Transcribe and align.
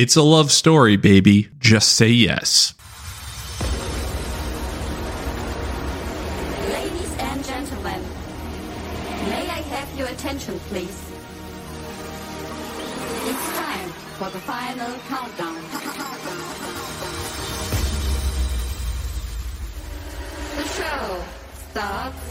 It's 0.00 0.16
a 0.16 0.22
love 0.22 0.50
story, 0.50 0.96
baby. 0.96 1.50
Just 1.58 1.92
say 1.92 2.08
yes. 2.08 2.72
Ladies 6.72 7.14
and 7.18 7.44
gentlemen, 7.44 8.00
may 9.28 9.46
I 9.46 9.60
have 9.60 9.98
your 9.98 10.08
attention, 10.08 10.58
please? 10.70 10.98
It's 13.28 13.52
time 13.58 13.90
for 14.16 14.30
the 14.30 14.40
final 14.40 14.90
countdown. 15.10 15.60
The 20.56 20.66
show 20.66 21.24
starts 21.70 22.29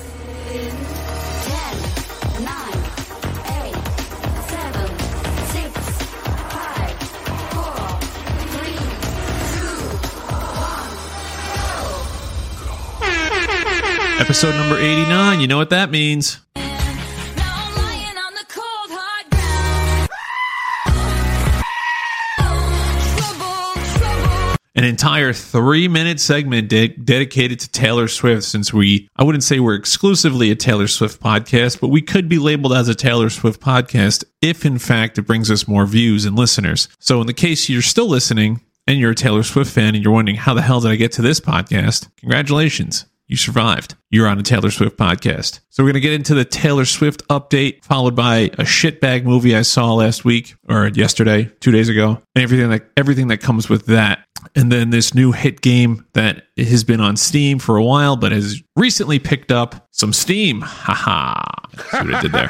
Episode 14.30 14.54
number 14.54 14.78
89. 14.78 15.40
You 15.40 15.48
know 15.48 15.58
what 15.58 15.72
that 15.72 15.90
means. 15.90 16.40
An 24.76 24.84
entire 24.84 25.34
three 25.34 25.88
minute 25.88 26.20
segment 26.20 26.70
de- 26.70 26.90
dedicated 26.90 27.60
to 27.62 27.72
Taylor 27.72 28.08
Swift 28.08 28.44
since 28.44 28.72
we, 28.72 29.10
I 29.16 29.24
wouldn't 29.24 29.44
say 29.44 29.60
we're 29.60 29.74
exclusively 29.74 30.52
a 30.52 30.56
Taylor 30.56 30.88
Swift 30.88 31.20
podcast, 31.20 31.82
but 31.82 31.88
we 31.88 32.04
could 32.04 32.30
be 32.30 32.38
labeled 32.38 32.74
as 32.74 32.88
a 32.88 32.94
Taylor 32.94 33.32
Swift 33.32 33.60
podcast 33.60 34.24
if 34.44 34.64
in 34.64 34.78
fact 34.78 35.18
it 35.18 35.24
brings 35.24 35.50
us 35.50 35.68
more 35.68 35.88
views 35.88 36.26
and 36.26 36.36
listeners. 36.36 36.88
So 37.00 37.20
in 37.20 37.26
the 37.26 37.34
case 37.34 37.68
you're 37.68 37.82
still 37.82 38.08
listening 38.08 38.62
and 38.86 39.00
you're 39.00 39.12
a 39.12 39.16
Taylor 39.16 39.42
Swift 39.42 39.74
fan 39.74 39.96
and 39.96 40.04
you're 40.04 40.14
wondering 40.14 40.38
how 40.38 40.54
the 40.54 40.62
hell 40.62 40.82
did 40.82 40.92
I 40.92 40.98
get 40.98 41.14
to 41.14 41.24
this 41.24 41.40
podcast? 41.40 42.08
Congratulations. 42.18 43.06
You 43.30 43.38
survived. 43.38 43.96
You're 44.10 44.28
on 44.28 44.40
a 44.40 44.44
Taylor 44.44 44.72
Swift 44.72 44.98
podcast. 44.98 45.60
So 45.70 45.84
we're 45.84 45.90
going 45.90 46.02
to 46.02 46.08
get 46.08 46.14
into 46.14 46.34
the 46.34 46.46
Taylor 46.46 46.84
Swift 46.84 47.26
update, 47.28 47.86
followed 47.86 48.16
by 48.16 48.38
a 48.38 48.64
shitbag 48.64 49.24
movie 49.24 49.56
I 49.56 49.62
saw 49.62 49.94
last 49.94 50.26
week 50.26 50.56
or 50.68 50.88
yesterday, 50.88 51.52
two 51.60 51.70
days 51.72 51.90
ago, 51.90 52.20
and 52.34 52.44
everything 52.44 52.72
that 52.72 52.90
everything 52.98 53.28
that 53.28 53.38
comes 53.38 53.70
with 53.70 53.86
that. 53.86 54.26
And 54.56 54.72
then 54.72 54.90
this 54.90 55.14
new 55.14 55.32
hit 55.32 55.62
game 55.62 56.08
that 56.14 56.48
has 56.58 56.84
been 56.84 57.02
on 57.02 57.18
Steam 57.18 57.60
for 57.60 57.78
a 57.78 57.84
while, 57.84 58.16
but 58.16 58.32
has 58.32 58.64
recently 58.76 59.20
picked 59.20 59.52
up 59.52 59.88
some 59.92 60.12
steam. 60.12 60.62
Haha. 60.62 61.44
See 61.92 61.98
what 61.98 62.16
I 62.16 62.22
did 62.22 62.32
there. 62.32 62.50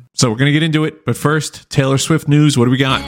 so 0.14 0.30
we're 0.30 0.36
going 0.36 0.46
to 0.46 0.52
get 0.52 0.62
into 0.62 0.84
it. 0.84 1.04
But 1.04 1.16
first, 1.16 1.68
Taylor 1.70 1.98
Swift 1.98 2.28
news. 2.28 2.56
What 2.56 2.66
do 2.66 2.70
we 2.70 2.76
got? 2.76 3.00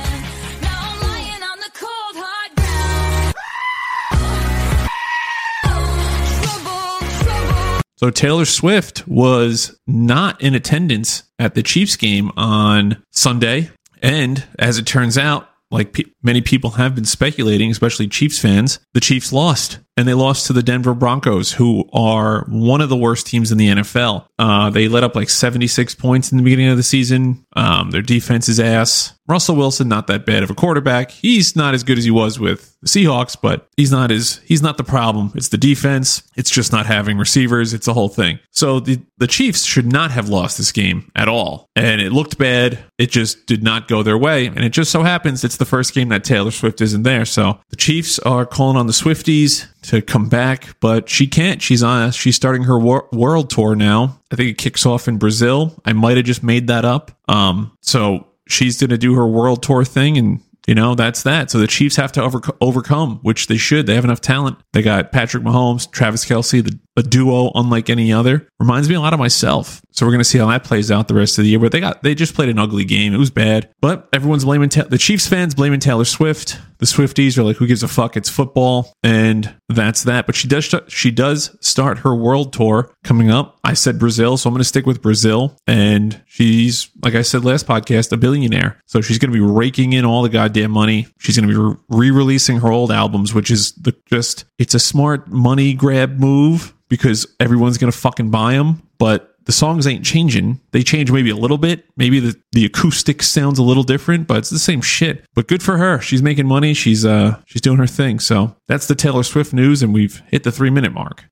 So 8.03 8.11
Taylor 8.11 8.47
Swift 8.47 9.06
was 9.06 9.78
not 9.86 10.42
in 10.42 10.56
attendance 10.56 11.22
at 11.39 11.55
the 11.55 11.62
Chiefs 11.62 11.95
game 11.95 12.33
on 12.36 13.00
Sunday, 13.12 13.70
and 14.03 14.44
as 14.59 14.77
it 14.77 14.86
turns 14.86 15.17
out, 15.17 15.48
like 15.70 15.92
pe- 15.92 16.11
many 16.20 16.41
people 16.41 16.70
have 16.70 16.97
been 16.97 17.05
speculating, 17.05 17.70
especially 17.70 18.09
Chiefs 18.09 18.41
fans, 18.41 18.81
the 18.92 18.98
Chiefs 18.98 19.33
lost, 19.33 19.78
and 19.96 20.08
they 20.08 20.14
lost 20.14 20.46
to 20.46 20.52
the 20.52 20.62
Denver 20.62 20.94
Broncos, 20.94 21.52
who 21.52 21.88
are 21.92 22.44
one 22.48 22.80
of 22.80 22.88
the 22.88 22.96
worst 22.96 23.26
teams 23.26 23.52
in 23.52 23.58
the 23.58 23.68
NFL. 23.68 24.26
Uh, 24.38 24.70
they 24.70 24.88
let 24.88 25.04
up 25.04 25.14
like 25.14 25.28
76 25.28 25.94
points 25.96 26.32
in 26.32 26.38
the 26.38 26.44
beginning 26.44 26.68
of 26.68 26.76
the 26.76 26.82
season. 26.82 27.44
Um, 27.54 27.90
their 27.90 28.02
defense 28.02 28.48
is 28.48 28.58
ass. 28.58 29.14
Russell 29.28 29.56
Wilson, 29.56 29.88
not 29.88 30.08
that 30.08 30.26
bad 30.26 30.42
of 30.42 30.50
a 30.50 30.54
quarterback. 30.54 31.10
He's 31.10 31.54
not 31.54 31.74
as 31.74 31.84
good 31.84 31.96
as 31.96 32.04
he 32.04 32.10
was 32.10 32.40
with 32.40 32.76
the 32.80 32.88
Seahawks, 32.88 33.36
but 33.40 33.68
he's 33.76 33.92
not 33.92 34.10
as 34.10 34.40
he's 34.44 34.62
not 34.62 34.76
the 34.76 34.84
problem. 34.84 35.32
It's 35.36 35.48
the 35.48 35.56
defense. 35.56 36.22
It's 36.36 36.50
just 36.50 36.72
not 36.72 36.86
having 36.86 37.19
receivers. 37.19 37.72
It's 37.72 37.86
a 37.86 37.94
whole 37.94 38.08
thing. 38.08 38.41
So 38.50 38.81
the 38.81 39.00
the 39.19 39.28
Chiefs 39.28 39.64
should 39.64 39.91
not 39.91 40.10
have 40.10 40.28
lost 40.28 40.58
this 40.58 40.72
game 40.72 41.10
at 41.14 41.28
all, 41.28 41.70
and 41.76 42.00
it 42.00 42.12
looked 42.12 42.36
bad. 42.36 42.81
It 42.98 43.10
just 43.10 43.47
did 43.47 43.62
not 43.62 43.86
go 43.86 44.02
their 44.02 44.19
way, 44.19 44.47
and 44.47 44.64
it 44.64 44.70
just 44.70 44.91
so 44.91 45.02
happens 45.02 45.44
it's 45.44 45.56
the 45.56 45.64
first 45.64 45.94
game 45.94 46.08
that 46.08 46.25
Taylor 46.25 46.50
Swift 46.50 46.81
isn't 46.81 47.04
there. 47.04 47.25
So 47.25 47.60
the 47.70 47.76
Chiefs 47.76 48.19
are 48.20 48.44
calling 48.44 48.76
on 48.76 48.88
the 48.88 48.92
Swifties 48.92 49.66
to 49.82 50.00
come 50.00 50.28
back, 50.28 50.76
but 50.81 51.09
she 51.09 51.26
can't. 51.26 51.60
She's 51.60 51.82
on. 51.82 52.12
She's 52.12 52.37
starting 52.37 52.62
her 52.65 52.78
wor- 52.78 53.09
world 53.12 53.50
tour 53.50 53.75
now. 53.75 54.19
I 54.31 54.37
think 54.37 54.50
it 54.50 54.59
kicks 54.59 54.87
off 54.87 55.09
in 55.09 55.19
Brazil. 55.19 55.81
I 55.84 55.93
might 55.93 56.16
have 56.16 56.26
just 56.26 56.43
made 56.43 56.69
that 56.69 56.84
up. 56.84 57.10
Um, 57.28 57.76
so 57.81 58.26
she's 58.47 58.81
going 58.81 58.91
to 58.91 58.98
do 58.98 59.15
her 59.15 59.26
world 59.26 59.62
tour 59.62 59.84
thing 59.84 60.19
and 60.19 60.41
you 60.66 60.75
know 60.75 60.94
that's 60.94 61.22
that 61.25 61.50
so 61.50 61.59
the 61.59 61.66
chiefs 61.66 61.97
have 61.97 62.12
to 62.12 62.22
over- 62.22 62.41
overcome 62.60 63.19
which 63.22 63.47
they 63.47 63.56
should 63.56 63.87
they 63.87 63.94
have 63.94 64.04
enough 64.04 64.20
talent 64.20 64.56
they 64.72 64.82
got 64.82 65.10
patrick 65.10 65.43
mahomes 65.43 65.91
travis 65.91 66.25
kelce 66.25 66.62
the, 66.62 66.78
a 66.97 67.03
duo 67.03 67.50
unlike 67.54 67.88
any 67.91 68.12
other. 68.12 68.48
Reminds 68.60 68.88
me 68.88 68.94
a 68.94 69.00
lot 69.00 69.12
of 69.12 69.19
myself. 69.19 69.80
So 69.92 70.06
we're 70.06 70.12
going 70.12 70.20
to 70.20 70.25
see 70.25 70.38
how 70.38 70.47
that 70.47 70.64
plays 70.64 70.91
out 70.91 71.08
the 71.08 71.14
rest 71.14 71.38
of 71.38 71.44
the 71.44 71.50
year 71.50 71.58
but 71.58 71.72
they 71.72 71.80
got 71.80 72.03
they 72.03 72.14
just 72.14 72.34
played 72.34 72.48
an 72.48 72.58
ugly 72.58 72.84
game. 72.84 73.14
It 73.14 73.19
was 73.19 73.30
bad 73.30 73.70
but 73.80 74.08
everyone's 74.12 74.44
blaming 74.44 74.69
Ta- 74.69 74.84
the 74.84 74.98
chiefs 74.98 75.26
fans 75.26 75.54
blaming 75.54 75.81
taylor 75.81 76.04
swift. 76.04 76.58
The 76.78 76.86
swifties 76.86 77.38
are 77.38 77.42
like 77.44 77.56
who 77.56 77.66
gives 77.66 77.82
a 77.82 77.88
fuck? 77.88 78.16
It's 78.16 78.28
football 78.28 78.92
and 79.02 79.54
that's 79.69 80.04
that. 80.04 80.26
But 80.26 80.34
she 80.34 80.48
does 80.48 80.75
she 80.88 81.10
does 81.10 81.56
start 81.60 81.98
her 82.00 82.14
world 82.14 82.52
tour 82.52 82.92
coming 83.04 83.31
up. 83.31 83.58
I 83.64 83.75
said 83.75 83.98
brazil 83.98 84.36
so 84.36 84.48
i'm 84.48 84.54
going 84.54 84.60
to 84.60 84.64
stick 84.64 84.86
with 84.86 85.02
brazil. 85.02 85.56
And 85.66 86.22
she's 86.26 86.91
like 87.02 87.14
i 87.14 87.22
said 87.22 87.44
last 87.44 87.66
podcast 87.66 88.12
a 88.12 88.16
billionaire. 88.16 88.78
So 88.86 89.00
she's 89.00 89.19
going 89.19 89.32
to 89.32 89.38
be 89.38 89.44
raking 89.44 89.92
in 89.92 90.04
all 90.04 90.22
the 90.22 90.28
goddamn 90.28 90.70
money. 90.70 91.06
She's 91.19 91.38
going 91.38 91.48
to 91.48 91.76
be 91.76 91.81
re-releasing 91.88 92.60
her 92.60 92.70
old 92.70 92.91
albums 92.91 93.34
which 93.34 93.50
is 93.50 93.72
the 93.72 93.94
just 94.06 94.44
it's 94.58 94.75
a 94.75 94.78
smart 94.81 95.28
money 95.28 95.75
grab 95.75 96.19
move 96.19 96.75
because 96.92 97.26
everyone's 97.41 97.78
to 97.91 97.98
fucking 97.98 98.30
buy 98.30 98.53
them 98.53 98.82
but 99.03 99.34
the 99.47 99.50
songs 99.50 99.84
ain't 99.88 100.04
changing. 100.04 100.60
They 100.70 100.84
change 100.84 101.10
maybe 101.10 101.30
a 101.30 101.34
little 101.34 101.58
bit. 101.58 101.84
Maybe 101.97 102.20
the, 102.20 102.41
the 102.53 102.64
acoustic 102.64 103.20
sounds 103.25 103.58
a 103.58 103.62
little 103.64 103.82
different, 103.82 104.28
but 104.28 104.36
it's 104.36 104.50
the 104.50 104.60
same 104.60 104.80
shit. 104.80 105.25
But 105.34 105.48
good 105.48 105.60
for 105.60 105.76
her. 105.76 106.00
She's 106.00 106.22
making 106.22 106.47
money. 106.47 106.72
She's 106.72 107.04
uh 107.04 107.41
she's 107.47 107.62
doing 107.62 107.78
her 107.78 107.88
thing. 107.88 108.20
So 108.20 108.54
that's 108.69 108.86
the 108.86 108.94
Taylor 108.94 109.25
Swift 109.25 109.52
news, 109.52 109.82
and 109.82 109.92
we've 109.92 110.22
hit 110.28 110.44
the 110.44 110.52
three 110.52 110.70
minute 110.70 110.92
mark. 110.92 111.25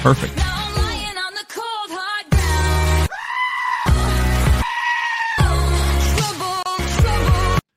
Perfect. 0.00 0.67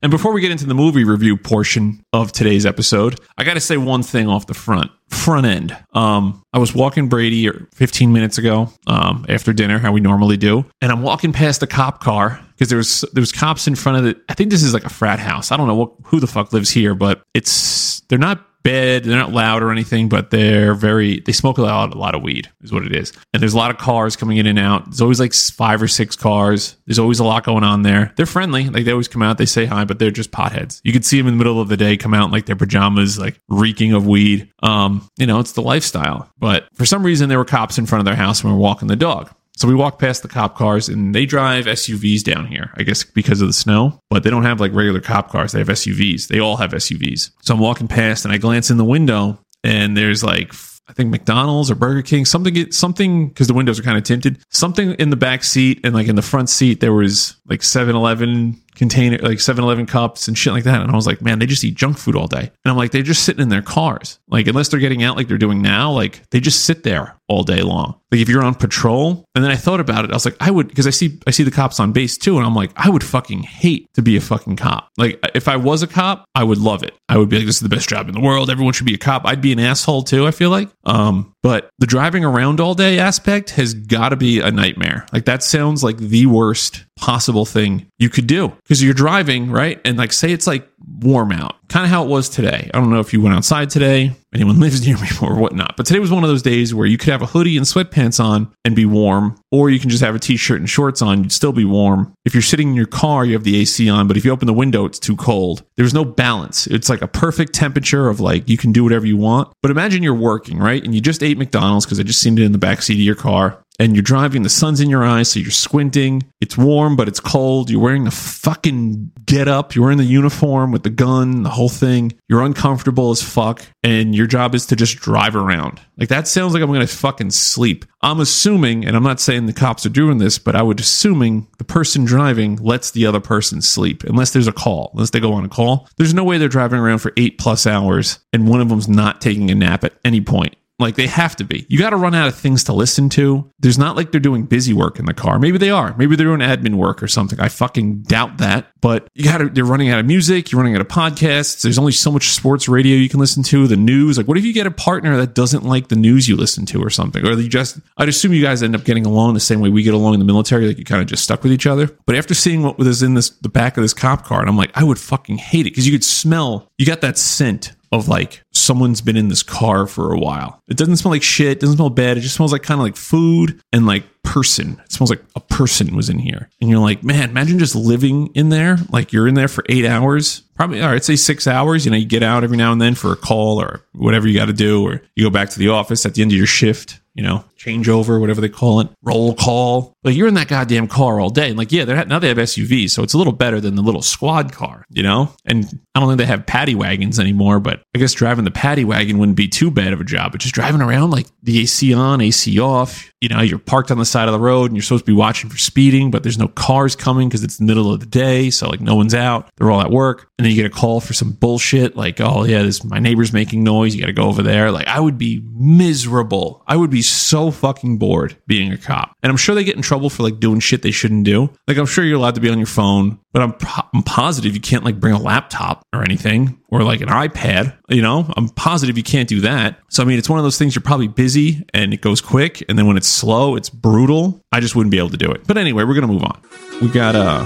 And 0.04 0.10
before 0.10 0.34
we 0.34 0.42
get 0.42 0.50
into 0.50 0.66
the 0.66 0.74
movie 0.74 1.04
review 1.04 1.38
portion 1.38 2.04
of 2.12 2.32
today's 2.32 2.66
episode, 2.66 3.20
I 3.38 3.44
got 3.44 3.54
to 3.54 3.60
say 3.60 3.78
one 3.78 4.02
thing 4.02 4.28
off 4.28 4.48
the 4.48 4.56
front 4.56 4.90
front 5.10 5.46
end. 5.46 5.78
Um, 5.94 6.44
I 6.54 6.60
was 6.60 6.74
walking 6.74 7.08
Brady 7.08 7.50
15 7.76 8.12
minutes 8.12 8.38
ago 8.38 8.72
um, 8.88 9.26
after 9.30 9.54
dinner, 9.54 9.78
how 9.78 9.92
we 9.92 10.00
normally 10.00 10.38
do, 10.38 10.66
and 10.82 10.92
I'm 10.92 11.04
walking 11.04 11.34
past 11.34 11.62
a 11.62 11.68
cop 11.68 12.02
car 12.02 12.44
because 12.54 12.70
there 12.70 12.78
was 12.78 13.06
there 13.14 13.22
was 13.22 13.32
cops 13.32 13.68
in 13.68 13.76
front 13.76 14.00
of 14.00 14.06
it. 14.06 14.18
I 14.28 14.34
think 14.34 14.50
this 14.50 14.64
is 14.64 14.74
like 14.74 14.86
a 14.86 14.90
frat 14.90 15.20
house. 15.20 15.52
I 15.52 15.58
don't 15.58 15.68
know 15.68 15.76
what, 15.76 15.92
who 16.06 16.20
the 16.20 16.28
fuck 16.28 16.52
lives 16.52 16.72
here, 16.72 16.96
but 16.96 17.22
it's 17.34 18.00
they're 18.10 18.18
not 18.18 18.44
bad. 18.64 19.04
They're 19.04 19.18
not 19.18 19.32
loud 19.32 19.64
or 19.64 19.72
anything, 19.72 20.10
but 20.10 20.30
they're 20.30 20.74
very. 20.74 21.20
They 21.20 21.32
smoke 21.32 21.58
a 21.58 21.62
lot, 21.62 21.94
a 21.94 21.98
lot 21.98 22.16
of 22.16 22.22
weed, 22.22 22.50
is 22.62 22.72
what 22.72 22.86
it 22.86 22.96
is. 22.96 23.14
And 23.34 23.42
there's 23.42 23.54
a 23.54 23.58
lot 23.58 23.72
of 23.72 23.78
cars 23.78 24.16
coming 24.16 24.38
in 24.38 24.46
and 24.46 24.60
out. 24.60 24.86
There's 24.86 25.02
always 25.02 25.20
like 25.20 25.34
five 25.34 25.82
or 25.82 25.88
six 25.88 26.16
cars. 26.16 26.76
There's 26.86 27.00
always 27.00 27.20
a 27.20 27.24
lot 27.24 27.44
going 27.44 27.64
on 27.64 27.82
there. 27.84 28.14
They're 28.16 28.26
friendly, 28.26 28.70
like 28.70 28.86
they 28.86 28.92
always 28.92 29.08
come 29.08 29.22
out. 29.22 29.38
They 29.38 29.46
say 29.46 29.66
hi, 29.66 29.86
but 29.86 30.00
they're 30.00 30.12
just 30.12 30.32
potheads. 30.32 30.82
You 30.84 30.94
can 30.94 31.04
see 31.04 31.18
them 31.18 31.28
in 31.28 31.34
the 31.36 31.38
middle 31.38 31.62
of 31.62 31.68
the 31.68 31.78
day 31.78 31.98
come 31.98 32.14
out 32.14 32.26
in 32.26 32.32
like 32.32 32.46
their 32.46 32.56
pajamas, 32.56 33.20
like 33.20 33.40
reeking 33.50 33.94
of 33.94 34.06
weed. 34.08 34.52
Um, 34.64 35.08
you 35.18 35.26
know, 35.26 35.40
it's 35.40 35.54
the 35.54 35.62
lifestyle. 35.62 36.30
But 36.40 36.68
for 36.76 36.86
some 36.86 37.04
reason, 37.04 37.30
there 37.30 37.38
were 37.38 37.46
cops 37.46 37.78
in 37.78 37.86
front 37.86 38.02
of 38.02 38.06
their 38.06 38.16
house 38.16 38.44
when 38.44 38.54
we 38.54 38.58
were 38.58 38.64
walking 38.64 38.88
the 38.88 38.96
dog. 38.96 39.32
So 39.58 39.68
we 39.68 39.76
walk 39.76 40.00
past 40.00 40.24
the 40.24 40.28
cop 40.28 40.56
cars 40.56 40.90
and 40.90 41.14
they 41.14 41.26
drive 41.26 41.66
SUVs 41.66 42.24
down 42.24 42.48
here, 42.48 42.72
I 42.76 42.84
guess 42.84 43.04
because 43.04 43.42
of 43.42 43.48
the 43.48 43.54
snow, 43.54 44.00
but 44.10 44.24
they 44.24 44.30
don't 44.30 44.44
have 44.44 44.60
like 44.60 44.74
regular 44.74 45.02
cop 45.02 45.30
cars. 45.30 45.52
They 45.52 45.60
have 45.60 45.68
SUVs. 45.68 46.28
They 46.28 46.40
all 46.40 46.58
have 46.58 46.72
SUVs. 46.72 47.32
So 47.42 47.54
I'm 47.54 47.60
walking 47.60 47.88
past 47.88 48.26
and 48.26 48.34
I 48.34 48.38
glance 48.38 48.72
in 48.72 48.78
the 48.78 48.86
window 48.86 49.40
and 49.64 49.96
there's 49.96 50.24
like, 50.24 50.54
I 50.88 50.94
think 50.94 51.10
McDonald's 51.10 51.72
or 51.72 51.76
Burger 51.76 52.02
King, 52.02 52.26
something, 52.26 52.72
something, 52.72 53.30
because 53.30 53.48
the 53.48 53.54
windows 53.54 53.80
are 53.80 53.84
kind 53.84 53.98
of 53.98 54.04
tinted, 54.04 54.40
something 54.50 54.92
in 54.94 55.10
the 55.10 55.16
back 55.16 55.44
seat 55.44 55.80
and 55.84 55.94
like 55.94 56.08
in 56.08 56.16
the 56.16 56.22
front 56.22 56.50
seat, 56.50 56.82
there 56.82 56.92
was 56.92 57.36
like 57.46 57.64
7 57.64 57.96
Eleven 57.96 58.60
container, 58.76 59.18
like 59.20 59.40
7 59.40 59.64
Eleven 59.64 59.86
cups 59.86 60.28
and 60.28 60.38
shit 60.38 60.52
like 60.52 60.64
that. 60.66 60.82
And 60.82 60.92
I 60.92 60.96
was 60.96 61.08
like, 61.08 61.22
man, 61.22 61.40
they 61.40 61.46
just 61.46 61.64
eat 61.64 61.76
junk 61.76 61.98
food 61.98 62.16
all 62.16 62.28
day. 62.28 62.52
And 62.66 62.72
I'm 62.72 62.76
like, 62.78 62.92
they're 62.92 63.04
just 63.04 63.24
sitting 63.24 63.42
in 63.42 63.50
their 63.50 63.62
cars. 63.62 64.20
Like, 64.28 64.48
unless 64.48 64.70
they're 64.70 64.80
getting 64.80 65.04
out 65.04 65.16
like 65.16 65.28
they're 65.28 65.38
doing 65.38 65.62
now, 65.62 65.92
like 65.92 66.30
they 66.32 66.40
just 66.40 66.66
sit 66.66 66.84
there 66.84 67.16
all 67.28 67.44
day 67.44 67.62
long. 67.62 68.01
Like 68.12 68.22
if 68.22 68.28
you're 68.30 68.44
on 68.44 68.56
patrol, 68.56 69.26
and 69.36 69.44
then 69.44 69.52
I 69.52 69.56
thought 69.56 69.80
about 69.80 70.04
it, 70.04 70.12
I 70.12 70.14
was 70.14 70.26
like, 70.26 70.36
I 70.40 70.52
would 70.52 70.68
because 70.68 70.86
I 70.86 70.90
see 70.90 71.20
I 71.26 71.32
see 71.32 71.44
the 71.44 71.52
cops 71.52 71.80
on 71.80 71.94
base 71.94 72.18
too, 72.18 72.38
and 72.38 72.46
I'm 72.46 72.56
like, 72.56 72.72
I 72.76 72.90
would 72.90 73.04
fucking 73.04 73.44
hate 73.44 73.88
to 73.94 74.02
be 74.02 74.18
a 74.18 74.22
fucking 74.22 74.58
cop. 74.58 74.90
Like 74.98 75.20
if 75.34 75.48
I 75.48 75.56
was 75.56 75.82
a 75.82 75.88
cop, 75.88 76.26
I 76.36 76.44
would 76.44 76.58
love 76.58 76.84
it. 76.84 76.94
I 77.08 77.18
would 77.18 77.30
be 77.30 77.38
like, 77.38 77.46
this 77.46 77.56
is 77.56 77.62
the 77.62 77.70
best 77.70 77.90
job 77.90 78.08
in 78.08 78.14
the 78.14 78.22
world. 78.22 78.50
Everyone 78.50 78.74
should 78.74 78.86
be 78.86 78.94
a 78.94 78.98
cop. 78.98 79.26
I'd 79.26 79.42
be 79.42 79.52
an 79.52 79.60
asshole 79.60 80.04
too. 80.04 80.28
I 80.28 80.32
feel 80.32 80.50
like, 80.50 80.70
um, 80.86 81.34
But 81.44 81.70
the 81.80 81.86
driving 81.88 82.24
around 82.24 82.60
all 82.60 82.74
day 82.74 83.00
aspect 83.00 83.52
has 83.52 83.74
got 83.74 84.10
to 84.10 84.16
be 84.16 84.40
a 84.40 84.52
nightmare. 84.52 85.06
Like 85.14 85.26
that 85.26 85.44
sounds 85.44 85.84
like 85.84 85.98
the 85.98 86.26
worst 86.26 86.86
possible 86.98 87.46
thing 87.46 87.88
you 87.98 88.10
could 88.10 88.28
do 88.28 88.50
because 88.64 88.84
you're 88.84 88.94
driving, 88.94 89.50
right? 89.52 89.82
And 89.84 89.98
like, 89.98 90.14
say 90.14 90.32
it's 90.32 90.48
like 90.48 90.68
warm 91.02 91.32
out, 91.32 91.56
kind 91.68 91.86
of 91.86 91.92
how 91.92 92.04
it 92.04 92.10
was 92.10 92.30
today. 92.30 92.70
I 92.74 92.80
don't 92.80 92.90
know 92.90 93.00
if 93.00 93.14
you 93.14 93.22
went 93.22 93.36
outside 93.36 93.70
today, 93.70 94.14
anyone 94.34 94.60
lives 94.60 94.86
near 94.86 94.98
me 94.98 95.08
or 95.22 95.36
whatnot, 95.36 95.76
but 95.78 95.86
today 95.86 96.00
was 96.00 96.12
one 96.12 96.24
of 96.24 96.30
those 96.30 96.42
days 96.42 96.74
where 96.74 96.88
you 96.88 96.98
could 96.98 97.10
have 97.10 97.22
a 97.22 97.26
hoodie 97.26 97.58
and 97.58 97.66
sweatpants 97.66 98.24
on 98.24 98.54
and 98.64 98.76
be 98.76 98.86
warm, 98.86 99.40
or 99.52 99.70
you 99.70 99.80
can 99.80 99.90
just 99.90 100.04
have 100.04 100.16
a 100.16 100.20
t 100.20 100.38
shirt 100.38 100.60
and 100.60 100.70
shorts 100.70 101.02
on, 101.02 101.24
you'd 101.24 101.32
still 101.32 101.54
be 101.54 101.66
warm. 101.66 102.14
If 102.26 102.34
you're 102.34 102.42
sitting 102.42 102.70
in 102.70 102.76
your 102.76 102.86
car, 102.86 103.26
you 103.26 103.34
have 103.34 103.44
the 103.44 103.60
AC 103.60 103.90
on, 103.90 104.08
but 104.08 104.18
if 104.18 104.26
you 104.26 104.32
open 104.32 104.48
the 104.48 104.54
window, 104.54 104.86
it's 104.86 105.00
too 105.00 105.16
cold. 105.16 105.64
There's 105.76 105.94
no 105.94 106.06
balance. 106.06 106.68
It's 106.68 106.90
like 106.90 107.02
a 107.02 107.08
perfect 107.08 107.54
temperature 107.54 108.10
of 108.10 108.20
like 108.20 108.48
you 108.48 108.58
can 108.58 108.72
do 108.72 108.84
whatever 108.84 109.06
you 109.06 109.18
want. 109.18 109.52
But 109.62 109.72
imagine 109.72 110.04
you're 110.04 110.14
working, 110.14 110.58
right? 110.58 110.84
And 110.84 110.94
you 110.94 111.02
just 111.02 111.24
ate 111.24 111.38
McDonald's 111.38 111.86
because 111.86 112.00
I 112.00 112.04
just 112.04 112.22
seen 112.22 112.38
it 112.38 112.44
in 112.44 112.52
the 112.52 112.60
backseat 112.60 112.96
of 112.96 113.00
your 113.00 113.16
car 113.16 113.64
and 113.82 113.96
you're 113.96 114.04
driving, 114.04 114.44
the 114.44 114.50
sun's 114.50 114.80
in 114.80 114.92
your 114.92 115.04
eyes, 115.04 115.32
so 115.32 115.40
you're 115.40 115.50
squinting. 115.50 116.22
It's 116.40 116.56
warm, 116.56 116.96
but 116.96 117.08
it's 117.08 117.20
cold. 117.20 117.72
You're 117.72 117.82
wearing 117.82 118.04
the 118.04 118.12
fucking 118.12 119.12
get 119.26 119.48
up. 119.48 119.74
You're 119.74 119.86
wearing 119.86 119.98
the 119.98 120.04
uniform 120.04 120.72
with 120.72 120.84
the 120.84 120.92
gun, 120.92 121.42
the 121.42 121.50
whole 121.50 121.68
thing. 121.68 122.14
You're 122.30 122.44
uncomfortable 122.44 123.10
as 123.10 123.24
fuck, 123.24 123.66
and 123.82 124.14
your 124.14 124.28
job 124.28 124.54
is 124.54 124.68
to 124.68 124.76
just 124.76 124.98
drive 124.98 125.36
around. 125.36 125.82
Like 125.98 126.10
that 126.10 126.28
sounds 126.28 126.54
like 126.54 126.62
I'm 126.62 126.72
gonna 126.72 126.86
fucking 126.86 127.32
sleep. 127.32 127.86
I'm 128.04 128.20
assuming, 128.20 128.86
and 128.86 128.96
I'm 128.96 129.02
not 129.02 129.20
saying 129.20 129.48
the 129.48 129.54
cops 129.54 129.84
are 129.88 129.90
doing 129.90 130.20
this, 130.20 130.38
but 130.38 130.56
I 130.56 130.62
would 130.62 130.80
assuming 130.80 131.48
the 131.58 131.64
person 131.64 132.06
driving 132.06 132.58
lets 132.58 132.92
the 132.92 133.08
other 133.08 133.20
person 133.20 133.64
sleep, 133.64 134.04
unless 134.04 134.30
there's 134.30 134.48
a 134.48 134.54
call, 134.54 134.92
unless 134.94 135.10
they 135.10 135.20
go 135.20 135.34
on 135.34 135.44
a 135.44 135.50
call. 135.50 135.90
There's 135.98 136.14
no 136.14 136.24
way 136.24 136.38
they're 136.38 136.48
driving 136.48 136.80
around 136.80 137.00
for 137.00 137.14
eight 137.18 137.40
plus 137.40 137.66
hours 137.66 138.20
and 138.32 138.48
one 138.48 138.62
of 138.62 138.70
them's 138.70 138.88
not 138.88 139.22
taking 139.22 139.50
a 139.50 139.56
nap 139.56 139.84
at 139.84 139.94
any 140.06 140.22
point. 140.22 140.56
Like 140.82 140.96
they 140.96 141.08
have 141.08 141.36
to 141.38 141.44
be. 141.44 141.66
You 141.70 141.80
got 141.80 141.92
to 141.92 141.98
run 141.98 142.16
out 142.16 142.28
of 142.28 142.36
things 142.36 142.64
to 142.66 142.74
listen 142.74 143.10
to. 143.10 143.50
There's 143.60 143.78
not 143.78 143.96
like 143.96 144.12
they're 144.12 144.20
doing 144.20 144.44
busy 144.44 144.74
work 144.74 145.00
in 145.00 145.06
the 145.06 145.14
car. 145.14 145.40
Maybe 145.40 145.58
they 145.58 145.70
are. 145.70 145.96
Maybe 145.98 146.16
they're 146.16 146.26
doing 146.28 146.40
admin 146.40 146.76
work 146.76 147.02
or 147.02 147.08
something. 147.08 147.40
I 147.40 147.48
fucking 147.48 148.04
doubt 148.04 148.40
that. 148.40 148.68
But 148.82 149.08
you 149.14 149.24
got 149.24 149.38
to, 149.38 149.50
they're 149.50 149.64
running 149.64 149.90
out 149.90 150.00
of 150.00 150.06
music. 150.06 150.52
You're 150.52 150.60
running 150.60 150.76
out 150.76 150.82
of 150.82 150.88
podcasts. 150.88 151.62
There's 151.62 151.78
only 151.78 151.92
so 151.92 152.12
much 152.12 152.30
sports 152.30 152.68
radio 152.68 152.96
you 152.98 153.10
can 153.10 153.20
listen 153.20 153.44
to, 153.44 153.68
the 153.68 153.78
news. 153.78 154.18
Like, 154.18 154.28
what 154.28 154.38
if 154.38 154.44
you 154.44 154.54
get 154.54 154.66
a 154.66 154.72
partner 154.72 155.16
that 155.18 155.36
doesn't 155.36 155.64
like 155.64 155.90
the 155.90 155.96
news 155.96 156.28
you 156.28 156.36
listen 156.36 156.66
to 156.68 156.84
or 156.84 156.90
something? 156.90 157.26
Or 157.26 157.34
you 157.34 157.48
just, 157.48 157.80
I'd 157.98 158.10
assume 158.10 158.34
you 158.34 158.42
guys 158.42 158.64
end 158.64 158.76
up 158.76 158.84
getting 158.84 159.06
along 159.06 159.36
the 159.36 159.40
same 159.40 159.60
way 159.60 159.70
we 159.70 159.84
get 159.84 159.94
along 159.94 160.16
in 160.16 160.20
the 160.20 160.26
military. 160.26 160.68
Like 160.68 160.80
you 160.80 160.86
kind 160.86 161.02
of 161.02 161.08
just 161.08 161.24
stuck 161.24 161.44
with 161.44 161.52
each 161.52 161.68
other. 161.68 161.96
But 162.08 162.16
after 162.16 162.34
seeing 162.34 162.64
what 162.64 162.80
was 162.80 163.04
in 163.04 163.14
this, 163.14 163.30
the 163.30 163.50
back 163.50 163.78
of 163.78 163.84
this 163.84 163.94
cop 163.94 164.26
car, 164.26 164.40
and 164.40 164.50
I'm 164.50 164.58
like, 164.58 164.72
I 164.74 164.84
would 164.84 165.00
fucking 165.00 165.38
hate 165.38 165.68
it 165.68 165.72
because 165.72 165.86
you 165.86 165.94
could 165.94 166.04
smell, 166.04 166.68
you 166.78 166.86
got 166.86 167.02
that 167.02 167.20
scent 167.20 167.74
of 167.92 168.08
like 168.08 168.44
someone's 168.62 169.02
been 169.02 169.18
in 169.18 169.28
this 169.28 169.44
car 169.44 169.88
for 169.88 170.14
a 170.14 170.20
while. 170.20 170.62
It 170.68 170.78
doesn't 170.78 170.98
smell 170.98 171.12
like 171.12 171.24
shit, 171.24 171.58
it 171.58 171.60
doesn't 171.60 171.78
smell 171.78 171.90
bad. 171.90 172.18
It 172.18 172.22
just 172.22 172.36
smells 172.36 172.52
like 172.52 172.64
kind 172.64 172.80
of 172.80 172.84
like 172.84 172.96
food 172.96 173.62
and 173.74 173.86
like 173.86 174.04
person. 174.24 174.80
It 174.86 174.92
smells 174.92 175.10
like 175.10 175.24
a 175.36 175.40
person 175.40 175.96
was 175.96 176.10
in 176.10 176.20
here. 176.20 176.50
And 176.62 176.70
you're 176.70 176.80
like, 176.80 177.04
man, 177.04 177.30
imagine 177.30 177.60
just 177.60 177.76
living 177.76 178.28
in 178.36 178.50
there. 178.50 178.78
Like 178.90 179.12
you're 179.12 179.28
in 179.28 179.36
there 179.36 179.48
for 179.48 179.66
eight 179.70 179.86
hours. 179.86 180.42
Probably, 180.56 180.82
all 180.82 180.92
right, 180.92 181.04
say 181.04 181.16
six 181.16 181.48
hours. 181.48 181.86
You 181.86 181.92
know, 181.92 181.98
you 181.98 182.06
get 182.06 182.24
out 182.24 182.44
every 182.44 182.58
now 182.58 182.72
and 182.72 182.82
then 182.82 182.96
for 182.96 183.12
a 183.12 183.18
call 183.18 183.62
or 183.62 183.82
whatever 183.94 184.28
you 184.28 184.38
got 184.38 184.46
to 184.46 184.54
do, 184.54 184.86
or 184.86 185.02
you 185.16 185.26
go 185.26 185.30
back 185.30 185.50
to 185.50 185.60
the 185.60 185.70
office 185.70 186.06
at 186.06 186.14
the 186.14 186.22
end 186.22 186.32
of 186.32 186.38
your 186.38 186.48
shift 186.48 187.02
you 187.14 187.24
know, 187.24 187.44
changeover, 187.58 188.20
whatever 188.20 188.42
they 188.42 188.50
call 188.50 188.80
it, 188.80 188.90
roll 189.02 189.36
call. 189.36 189.91
Like 190.04 190.16
you're 190.16 190.28
in 190.28 190.34
that 190.34 190.48
goddamn 190.48 190.88
car 190.88 191.20
all 191.20 191.30
day. 191.30 191.50
And 191.50 191.58
like, 191.58 191.72
yeah, 191.72 191.86
they're 191.86 192.06
now 192.06 192.20
they 192.20 192.30
have 192.30 192.38
SUVs, 192.38 192.90
so 192.90 193.04
it's 193.04 193.14
a 193.14 193.18
little 193.18 193.34
better 193.34 193.60
than 193.60 193.76
the 193.76 193.84
little 193.84 194.02
squad 194.02 194.52
car, 194.52 194.86
you 194.90 195.04
know? 195.04 195.34
And 195.46 195.66
I 195.94 196.00
don't 196.00 196.10
think 196.10 196.18
they 196.18 196.26
have 196.26 196.46
paddy 196.46 196.74
wagons 196.74 197.20
anymore, 197.20 197.60
but 197.60 197.84
I 197.94 198.00
guess 198.00 198.14
driving 198.14 198.46
the 198.46 198.52
paddy 198.52 198.84
wagon 198.84 199.18
wouldn't 199.20 199.38
be 199.38 199.48
too 199.48 199.70
bad 199.70 199.94
of 199.94 200.02
a 200.02 200.04
job. 200.04 200.32
But 200.32 200.42
just 200.42 200.56
driving 200.56 200.82
around 200.82 201.12
like 201.12 201.28
the 201.44 201.60
AC 201.60 201.94
on, 201.94 202.22
AC 202.22 202.60
off, 202.60 203.12
you 203.20 203.30
know, 203.30 203.42
you're 203.42 203.60
parked 203.60 203.92
on 203.92 204.00
the 204.00 204.06
side 204.06 204.28
of 204.28 204.34
the 204.34 204.40
road 204.40 204.66
and 204.66 204.76
you're 204.76 204.84
supposed 204.84 205.06
to 205.06 205.12
be 205.12 205.16
watching 205.16 205.50
for 205.50 205.58
speeding, 205.58 206.10
but 206.10 206.24
there's 206.24 206.40
no 206.40 206.48
cars 206.48 206.96
coming 206.96 207.30
because 207.30 207.44
it's 207.44 207.58
the 207.58 207.66
middle 207.66 207.94
of 207.94 208.00
the 208.00 208.06
day. 208.08 208.50
So 208.50 208.68
like 208.68 208.82
no 208.82 208.96
one's 208.96 209.14
out. 209.14 209.50
They're 209.58 209.70
all 209.70 209.82
at 209.82 209.92
work. 209.92 210.28
And 210.40 210.46
then 210.46 210.56
you 210.56 210.64
get 210.64 210.72
a 210.72 210.76
call 210.76 211.02
for 211.02 211.14
some 211.14 211.34
bullshit 211.34 211.96
like, 211.96 212.20
oh 212.20 212.46
yeah, 212.46 212.64
this 212.64 212.84
my 212.84 212.98
neighbor's 212.98 213.34
making 213.34 213.64
noise. 213.64 213.94
You 213.94 214.02
got 214.02 214.08
to 214.08 214.14
go 214.14 214.24
over 214.24 214.42
there. 214.42 214.72
Like 214.72 214.88
I 214.88 215.00
would 215.00 215.20
be 215.20 215.44
miserable. 215.54 216.64
I 216.66 216.76
would 216.76 216.90
be 216.90 217.04
so 217.04 217.52
fucking 217.52 217.98
bored 218.00 218.36
being 218.48 218.72
a 218.72 218.78
cop. 218.78 219.16
And 219.22 219.30
I'm 219.30 219.38
sure 219.38 219.54
they 219.54 219.64
get 219.64 219.76
in 219.76 219.84
trouble 219.84 219.91
for 220.10 220.24
like 220.24 220.40
doing 220.40 220.60
shit 220.60 220.82
they 220.82 220.92
shouldn't 220.92 221.24
do. 221.24 221.52
Like 221.68 221.78
I'm 221.78 221.86
sure 221.86 222.04
you're 222.04 222.18
allowed 222.18 222.36
to 222.36 222.42
be 222.42 222.50
on 222.50 222.58
your 222.58 222.68
phone, 222.68 223.20
but 223.34 223.42
I'm, 223.42 223.54
I'm 223.94 224.04
positive 224.04 224.54
you 224.56 224.62
can't 224.62 224.84
like 224.84 225.00
bring 225.00 225.14
a 225.14 225.20
laptop 225.20 225.86
or 225.94 226.04
anything 226.04 226.60
or 226.70 226.84
like 226.84 227.02
an 227.02 227.10
iPad. 227.10 227.78
You 227.90 228.02
know, 228.02 228.32
I'm 228.38 228.50
positive 228.50 228.98
you 228.98 229.04
can't 229.04 229.28
do 229.30 229.42
that. 229.42 229.80
So 229.90 230.04
I 230.04 230.06
mean, 230.06 230.18
it's 230.18 230.30
one 230.30 230.40
of 230.40 230.44
those 230.44 230.58
things 230.58 230.76
you're 230.76 230.82
probably 230.82 231.08
busy 231.08 231.66
and 231.74 231.94
it 231.94 232.02
goes 232.02 232.22
quick, 232.22 232.64
and 232.70 232.78
then 232.78 232.88
when 232.88 232.98
it's 232.98 233.08
slow, 233.08 233.56
it's 233.56 233.70
brutal. 233.70 234.44
I 234.52 234.60
just 234.60 234.76
wouldn't 234.76 234.92
be 234.92 234.98
able 234.98 235.10
to 235.10 235.18
do 235.18 235.32
it. 235.32 235.46
But 235.48 235.58
anyway, 235.58 235.84
we're 235.84 235.96
gonna 235.96 236.08
move 236.08 236.24
on. 236.24 236.42
We 236.82 236.90
got 236.90 237.16
a 237.16 237.44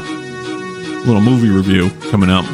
little 1.06 1.21
movie 1.21 1.50
review 1.50 1.89
coming 2.09 2.30
up. 2.30 2.45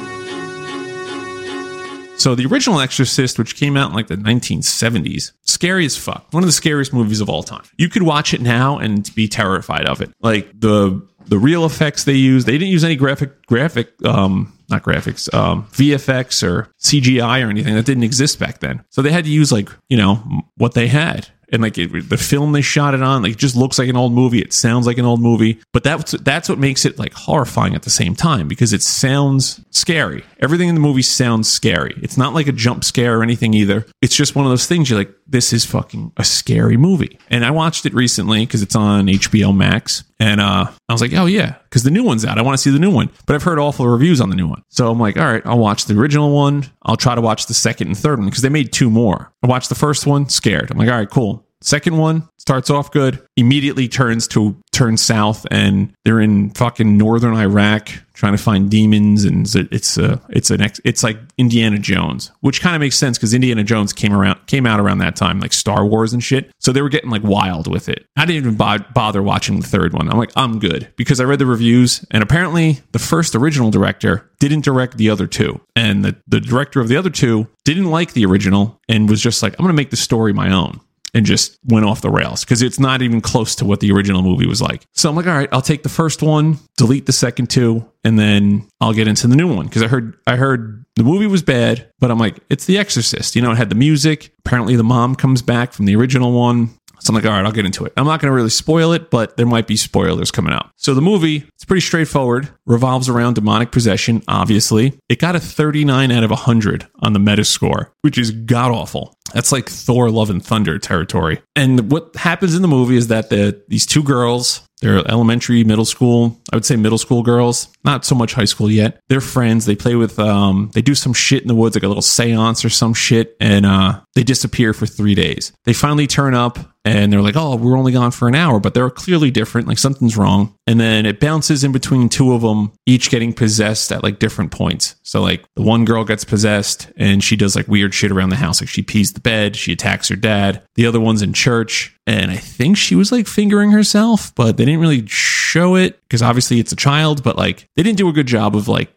So 2.22 2.36
the 2.36 2.46
original 2.46 2.80
Exorcist, 2.80 3.40
which 3.40 3.56
came 3.56 3.76
out 3.76 3.90
in 3.90 3.96
like 3.96 4.06
the 4.06 4.16
1970s, 4.16 5.32
scary 5.42 5.86
as 5.86 5.98
fuck. 5.98 6.28
One 6.32 6.44
of 6.44 6.48
the 6.48 6.54
scariest 6.54 6.94
movies 6.94 7.20
of 7.20 7.30
all 7.30 7.42
time. 7.42 7.64
You 7.78 7.90
could 7.90 8.04
watch 8.04 8.32
it 8.36 8.42
now 8.42 8.78
and 8.78 9.10
be 9.16 9.28
terrified 9.28 9.88
of 9.88 10.02
it. 10.02 10.12
Like 10.22 10.48
the 10.60 11.02
the 11.26 11.40
real 11.40 11.66
effects 11.66 12.04
they 12.04 12.14
used, 12.14 12.46
they 12.46 12.54
didn't 12.54 12.70
use 12.70 12.84
any 12.84 12.96
graphic 12.96 13.48
graphic 13.48 13.90
um 14.06 14.54
not 14.70 14.84
graphics, 14.84 15.32
um, 15.34 15.68
VFX 15.74 16.48
or 16.48 16.70
CGI 16.80 17.46
or 17.46 17.50
anything 17.50 17.76
that 17.76 17.86
didn't 17.86 18.04
exist 18.04 18.40
back 18.40 18.60
then. 18.60 18.84
So 18.90 19.02
they 19.02 19.12
had 19.12 19.26
to 19.26 19.30
use 19.32 19.52
like, 19.52 19.70
you 19.90 19.98
know, 19.98 20.44
what 20.58 20.74
they 20.76 20.88
had. 20.88 21.28
And 21.52 21.62
like 21.62 21.78
it, 21.78 22.10
the 22.10 22.18
film 22.18 22.54
they 22.54 22.62
shot 22.62 22.94
it 22.94 23.04
on, 23.04 23.24
like 23.24 23.34
it 23.34 23.38
just 23.38 23.56
looks 23.56 23.78
like 23.78 23.90
an 23.90 23.98
old 23.98 24.14
movie. 24.14 24.42
It 24.42 24.54
sounds 24.54 24.88
like 24.88 24.98
an 24.98 25.06
old 25.06 25.22
movie, 25.22 25.62
but 25.74 25.84
that's 25.84 26.12
that's 26.12 26.48
what 26.48 26.58
makes 26.58 26.86
it 26.86 26.98
like 26.98 27.14
horrifying 27.14 27.76
at 27.76 27.84
the 27.84 27.90
same 27.90 28.16
time 28.16 28.48
because 28.48 28.74
it 28.74 28.82
sounds 28.82 29.60
scary. 29.72 30.24
Everything 30.40 30.70
in 30.70 30.76
the 30.76 30.82
movie 30.82 31.02
sounds 31.02 31.50
scary. 31.50 31.94
It's 32.02 32.18
not 32.18 32.34
like 32.34 32.48
a 32.48 32.52
jump 32.52 32.84
scare 32.84 33.20
or 33.20 33.24
anything 33.24 33.54
either. 33.54 33.86
It's 34.02 34.16
just 34.16 34.36
one 34.36 34.46
of 34.46 34.52
those 34.52 34.66
things 34.66 34.90
you're 34.90 35.00
like, 35.00 35.14
this 35.28 35.54
is 35.54 35.66
fucking 35.66 36.12
a 36.18 36.24
scary 36.24 36.78
movie. 36.78 37.18
And 37.30 37.46
I 37.46 37.52
watched 37.52 37.86
it 37.86 37.94
recently 37.94 38.46
because 38.46 38.62
it's 38.62 38.76
on 38.76 39.08
HBO 39.08 39.56
Max, 39.56 40.04
and 40.20 40.40
uh, 40.40 40.70
I 40.88 40.94
was 40.94 41.02
like, 41.02 41.14
oh 41.14 41.26
yeah, 41.26 41.56
because 41.64 41.84
the 41.84 41.92
new 41.92 42.04
one's 42.04 42.26
out. 42.26 42.38
I 42.38 42.42
want 42.42 42.54
to 42.58 42.62
see 42.62 42.70
the 42.70 42.80
new 42.80 42.92
one, 42.92 43.10
but 43.26 43.36
I've 43.36 43.44
heard 43.44 43.60
awful 43.60 43.88
reviews 43.88 44.22
on 44.22 44.30
the 44.30 44.36
new 44.36 44.48
one. 44.48 44.64
So 44.70 44.90
I'm 44.90 45.00
like, 45.00 45.18
all 45.18 45.26
right, 45.26 45.42
I'll 45.46 45.60
watch 45.60 45.86
the 45.86 45.98
original 45.98 46.34
one. 46.34 46.66
I'll 46.84 46.98
try 46.98 47.16
to 47.16 47.22
watch 47.22 47.46
the 47.48 47.54
second 47.54 47.88
and 47.88 47.98
third 47.98 48.20
one 48.20 48.28
because 48.28 48.42
they 48.42 48.50
made 48.50 48.72
two 48.72 48.90
more. 48.90 49.31
I 49.44 49.48
watched 49.48 49.70
the 49.70 49.76
first 49.76 50.06
one, 50.06 50.30
scared. 50.30 50.72
I'm 50.72 50.78
like, 50.78 50.90
all 50.90 50.98
right, 50.98 51.10
cool. 51.10 51.46
Second 51.62 51.98
one 51.98 52.28
starts 52.38 52.72
off 52.72 52.92
good, 52.92 53.22
immediately 53.38 53.88
turns 53.88 54.28
to 54.30 54.56
turn 54.72 54.98
south, 54.98 55.46
and 55.52 55.94
they're 56.04 56.20
in 56.20 56.50
fucking 56.52 56.98
northern 56.98 57.36
Iraq 57.36 57.90
trying 58.14 58.36
to 58.36 58.42
find 58.42 58.70
demons, 58.70 59.24
and 59.26 59.48
it's 59.72 59.98
a, 59.98 60.22
it's 60.30 60.50
an 60.52 60.62
ex, 60.62 60.80
it's 60.84 61.04
like 61.04 61.18
Indiana 61.38 61.78
Jones, 61.78 62.32
which 62.42 62.62
kind 62.62 62.76
of 62.76 62.80
makes 62.80 62.98
sense 62.98 63.18
because 63.18 63.34
Indiana 63.34 63.64
Jones 63.64 63.94
came 63.94 64.14
around 64.14 64.46
came 64.48 64.66
out 64.66 64.80
around 64.80 65.00
that 65.00 65.16
time, 65.16 65.40
like 65.40 65.54
Star 65.54 65.86
Wars 65.86 66.14
and 66.14 66.24
shit. 66.24 66.52
So 66.60 66.72
they 66.72 66.82
were 66.82 66.90
getting 66.90 67.10
like 67.10 67.24
wild 67.24 67.68
with 67.68 67.90
it. 67.90 68.06
I 68.18 68.26
didn't 68.26 68.44
even 68.44 68.56
bo- 68.56 68.86
bother 68.94 69.22
watching 69.22 69.60
the 69.60 69.68
third 69.68 69.94
one. 69.94 70.10
I'm 70.10 70.18
like, 70.18 70.32
I'm 70.36 70.60
good 70.60 70.92
because 70.98 71.20
I 71.20 71.26
read 71.26 71.40
the 71.40 71.46
reviews, 71.46 72.06
and 72.12 72.24
apparently 72.24 72.80
the 72.92 73.00
first 73.00 73.36
original 73.36 73.70
director 73.70 74.30
didn't 74.40 74.66
direct 74.66 74.98
the 74.98 75.10
other 75.10 75.28
two, 75.28 75.62
and 75.76 76.04
the 76.04 76.16
the 76.28 76.40
director 76.40 76.80
of 76.80 76.88
the 76.88 76.98
other 76.98 77.12
two 77.12 77.48
didn't 77.66 77.90
like 77.90 78.14
the 78.14 78.26
original 78.26 78.80
and 78.90 79.10
was 79.10 79.22
just 79.22 79.44
like, 79.44 79.54
I'm 79.60 79.66
to 79.68 79.74
make 79.74 79.92
the 79.92 79.98
story 79.98 80.34
my 80.34 80.52
own 80.52 80.80
and 81.14 81.26
just 81.26 81.58
went 81.66 81.86
off 81.86 82.02
the 82.02 82.10
rails 82.10 82.44
because 82.44 82.62
it's 82.62 82.80
not 82.80 83.02
even 83.02 83.22
close 83.22 83.56
to 83.56 83.66
what 83.66 83.80
the 83.80 83.92
original 83.92 84.22
movie 84.22 84.48
was 84.48 84.62
like. 84.62 84.86
So 84.94 85.10
I'm 85.10 85.16
like, 85.16 85.28
all 85.28 85.34
right, 85.34 85.50
I'll 85.52 85.62
take 85.62 85.84
the 85.84 85.90
first 85.90 86.22
one, 86.22 86.58
delete 86.78 87.06
the 87.06 87.14
second 87.14 87.50
two, 87.50 87.86
and 88.04 88.18
then 88.18 88.68
I'll 88.80 88.94
get 88.94 89.08
into 89.08 89.28
the 89.28 89.36
new 89.36 89.54
one 89.54 89.68
because 89.68 89.84
I 89.84 89.88
heard 89.88 90.18
I 90.26 90.36
heard 90.36 90.86
the 90.96 91.04
movie 91.04 91.28
was 91.28 91.42
bad, 91.42 91.90
but 92.00 92.12
I'm 92.12 92.18
like, 92.18 92.40
it's 92.50 92.66
The 92.66 92.78
Exorcist. 92.78 93.36
You 93.36 93.42
know, 93.42 93.52
it 93.52 93.58
had 93.58 93.70
the 93.70 93.76
music. 93.76 94.34
Apparently, 94.40 94.76
the 94.76 94.84
mom 94.84 95.16
comes 95.16 95.42
back 95.42 95.74
from 95.74 95.86
the 95.86 95.96
original 95.96 96.34
one. 96.34 96.70
So 97.02 97.12
I'm 97.12 97.16
like, 97.16 97.26
all 97.26 97.32
right, 97.32 97.46
I'll 97.46 97.52
get 97.52 97.66
into 97.66 97.84
it. 97.86 97.94
I'm 97.98 98.06
not 98.06 98.22
going 98.22 98.30
to 98.30 98.36
really 98.36 98.50
spoil 98.50 98.92
it, 98.94 99.10
but 99.10 99.36
there 99.36 99.46
might 99.46 99.66
be 99.66 99.76
spoilers 99.76 100.30
coming 100.30 100.54
out. 100.54 100.70
So 100.76 100.94
the 100.94 101.02
movie, 101.02 101.48
it's 101.56 101.66
pretty 101.66 101.82
straightforward, 101.82 102.50
revolves 102.66 103.10
around 103.10 103.36
demonic 103.36 103.72
possession, 103.72 104.22
obviously. 104.28 105.00
It 105.10 105.20
got 105.20 105.36
a 105.36 105.40
39 105.40 106.12
out 106.12 106.24
of 106.24 106.30
100 106.30 106.88
on 107.00 107.14
the 107.14 107.20
Metascore, 107.20 107.88
which 108.02 108.18
is 108.18 108.32
god 108.32 108.72
awful. 108.72 109.16
That's 109.34 109.52
like 109.52 109.70
Thor 109.70 110.12
Love 110.12 110.30
and 110.30 110.46
Thunder 110.46 110.78
territory. 110.78 111.42
And 111.56 111.92
what 111.92 112.16
happens 112.16 112.56
in 112.56 112.62
the 112.62 112.68
movie 112.68 112.98
is 112.98 113.08
that 113.08 113.30
the 113.30 113.64
these 113.68 113.86
two 113.86 114.04
girls, 114.04 114.62
they're 114.82 114.98
elementary, 115.10 115.64
middle 115.64 115.86
school. 115.86 116.42
I 116.52 116.56
would 116.56 116.66
say 116.66 116.76
middle 116.76 116.98
school 116.98 117.24
girls, 117.24 117.70
not 117.84 118.04
so 118.04 118.16
much 118.16 118.34
high 118.34 118.46
school 118.46 118.70
yet. 118.70 119.00
They're 119.08 119.22
friends. 119.22 119.66
They 119.66 119.76
play 119.76 119.96
with, 119.96 120.20
um, 120.20 120.72
they 120.74 120.82
do 120.82 120.96
some 120.96 121.14
shit 121.14 121.42
in 121.42 121.48
the 121.48 121.56
woods, 121.56 121.76
like 121.76 121.84
a 121.84 121.88
little 121.88 122.02
seance 122.02 122.66
or 122.66 122.70
some 122.70 122.94
shit, 122.94 123.38
and 123.40 123.66
uh, 123.66 124.02
they 124.16 124.24
disappear 124.24 124.74
for 124.74 124.86
three 124.86 125.16
days. 125.16 125.54
They 125.66 125.74
finally 125.74 126.08
turn 126.08 126.34
up 126.34 126.60
and 126.84 127.14
they're 127.14 127.22
like, 127.22 127.36
oh, 127.38 127.56
we're 127.56 127.78
only 127.78 127.92
gone 127.92 128.12
for 128.12 128.28
an 128.28 128.36
hour, 128.36 128.60
but 128.60 128.74
they're 128.74 128.90
clearly 128.90 129.30
different. 129.30 129.68
Like 129.68 129.78
something's 129.78 130.18
wrong. 130.18 130.56
And 130.72 130.80
then 130.80 131.06
it 131.06 131.20
bounces 131.20 131.66
in 131.66 131.74
between 131.74 132.08
two 132.08 132.32
of 132.32 132.44
them, 132.44 132.72
each 132.86 133.10
getting 133.10 133.34
possessed 133.34 133.92
at 133.92 134.04
like 134.04 134.20
different 134.20 134.52
points. 134.52 134.96
So 135.04 135.22
like 135.22 135.44
the 135.58 135.64
one 135.64 135.84
girl 135.84 136.06
gets 136.06 136.24
possessed 136.24 136.90
and 136.96 137.22
she 137.22 137.36
does 137.36 137.58
like 137.58 137.68
weird 137.68 137.94
shit 137.94 138.10
around 138.10 138.30
the 138.30 138.38
house. 138.38 138.62
Like 138.62 138.70
she 138.70 138.82
pees 138.82 139.12
the 139.12 139.20
bed, 139.20 139.58
she 139.58 139.74
attacks 139.74 140.08
her 140.08 140.16
dad. 140.16 140.64
The 140.76 140.86
other 140.86 141.02
one's 141.02 141.22
in 141.22 141.34
church. 141.34 141.94
And 142.08 142.32
I 142.32 142.38
think 142.38 142.78
she 142.78 142.96
was 142.96 143.12
like 143.12 143.28
fingering 143.28 143.72
herself, 143.72 144.34
but 144.34 144.56
they 144.56 144.64
didn't 144.64 144.80
really 144.80 145.06
show 145.08 145.76
it 145.76 146.02
because 146.04 146.22
obviously 146.22 146.62
it's 146.62 146.72
a 146.72 146.78
child, 146.78 147.22
but 147.22 147.36
like 147.36 147.68
they 147.76 147.84
didn't 147.84 147.98
do 147.98 148.08
a 148.08 148.14
good 148.14 148.28
job 148.28 148.56
of 148.56 148.70
like 148.70 148.94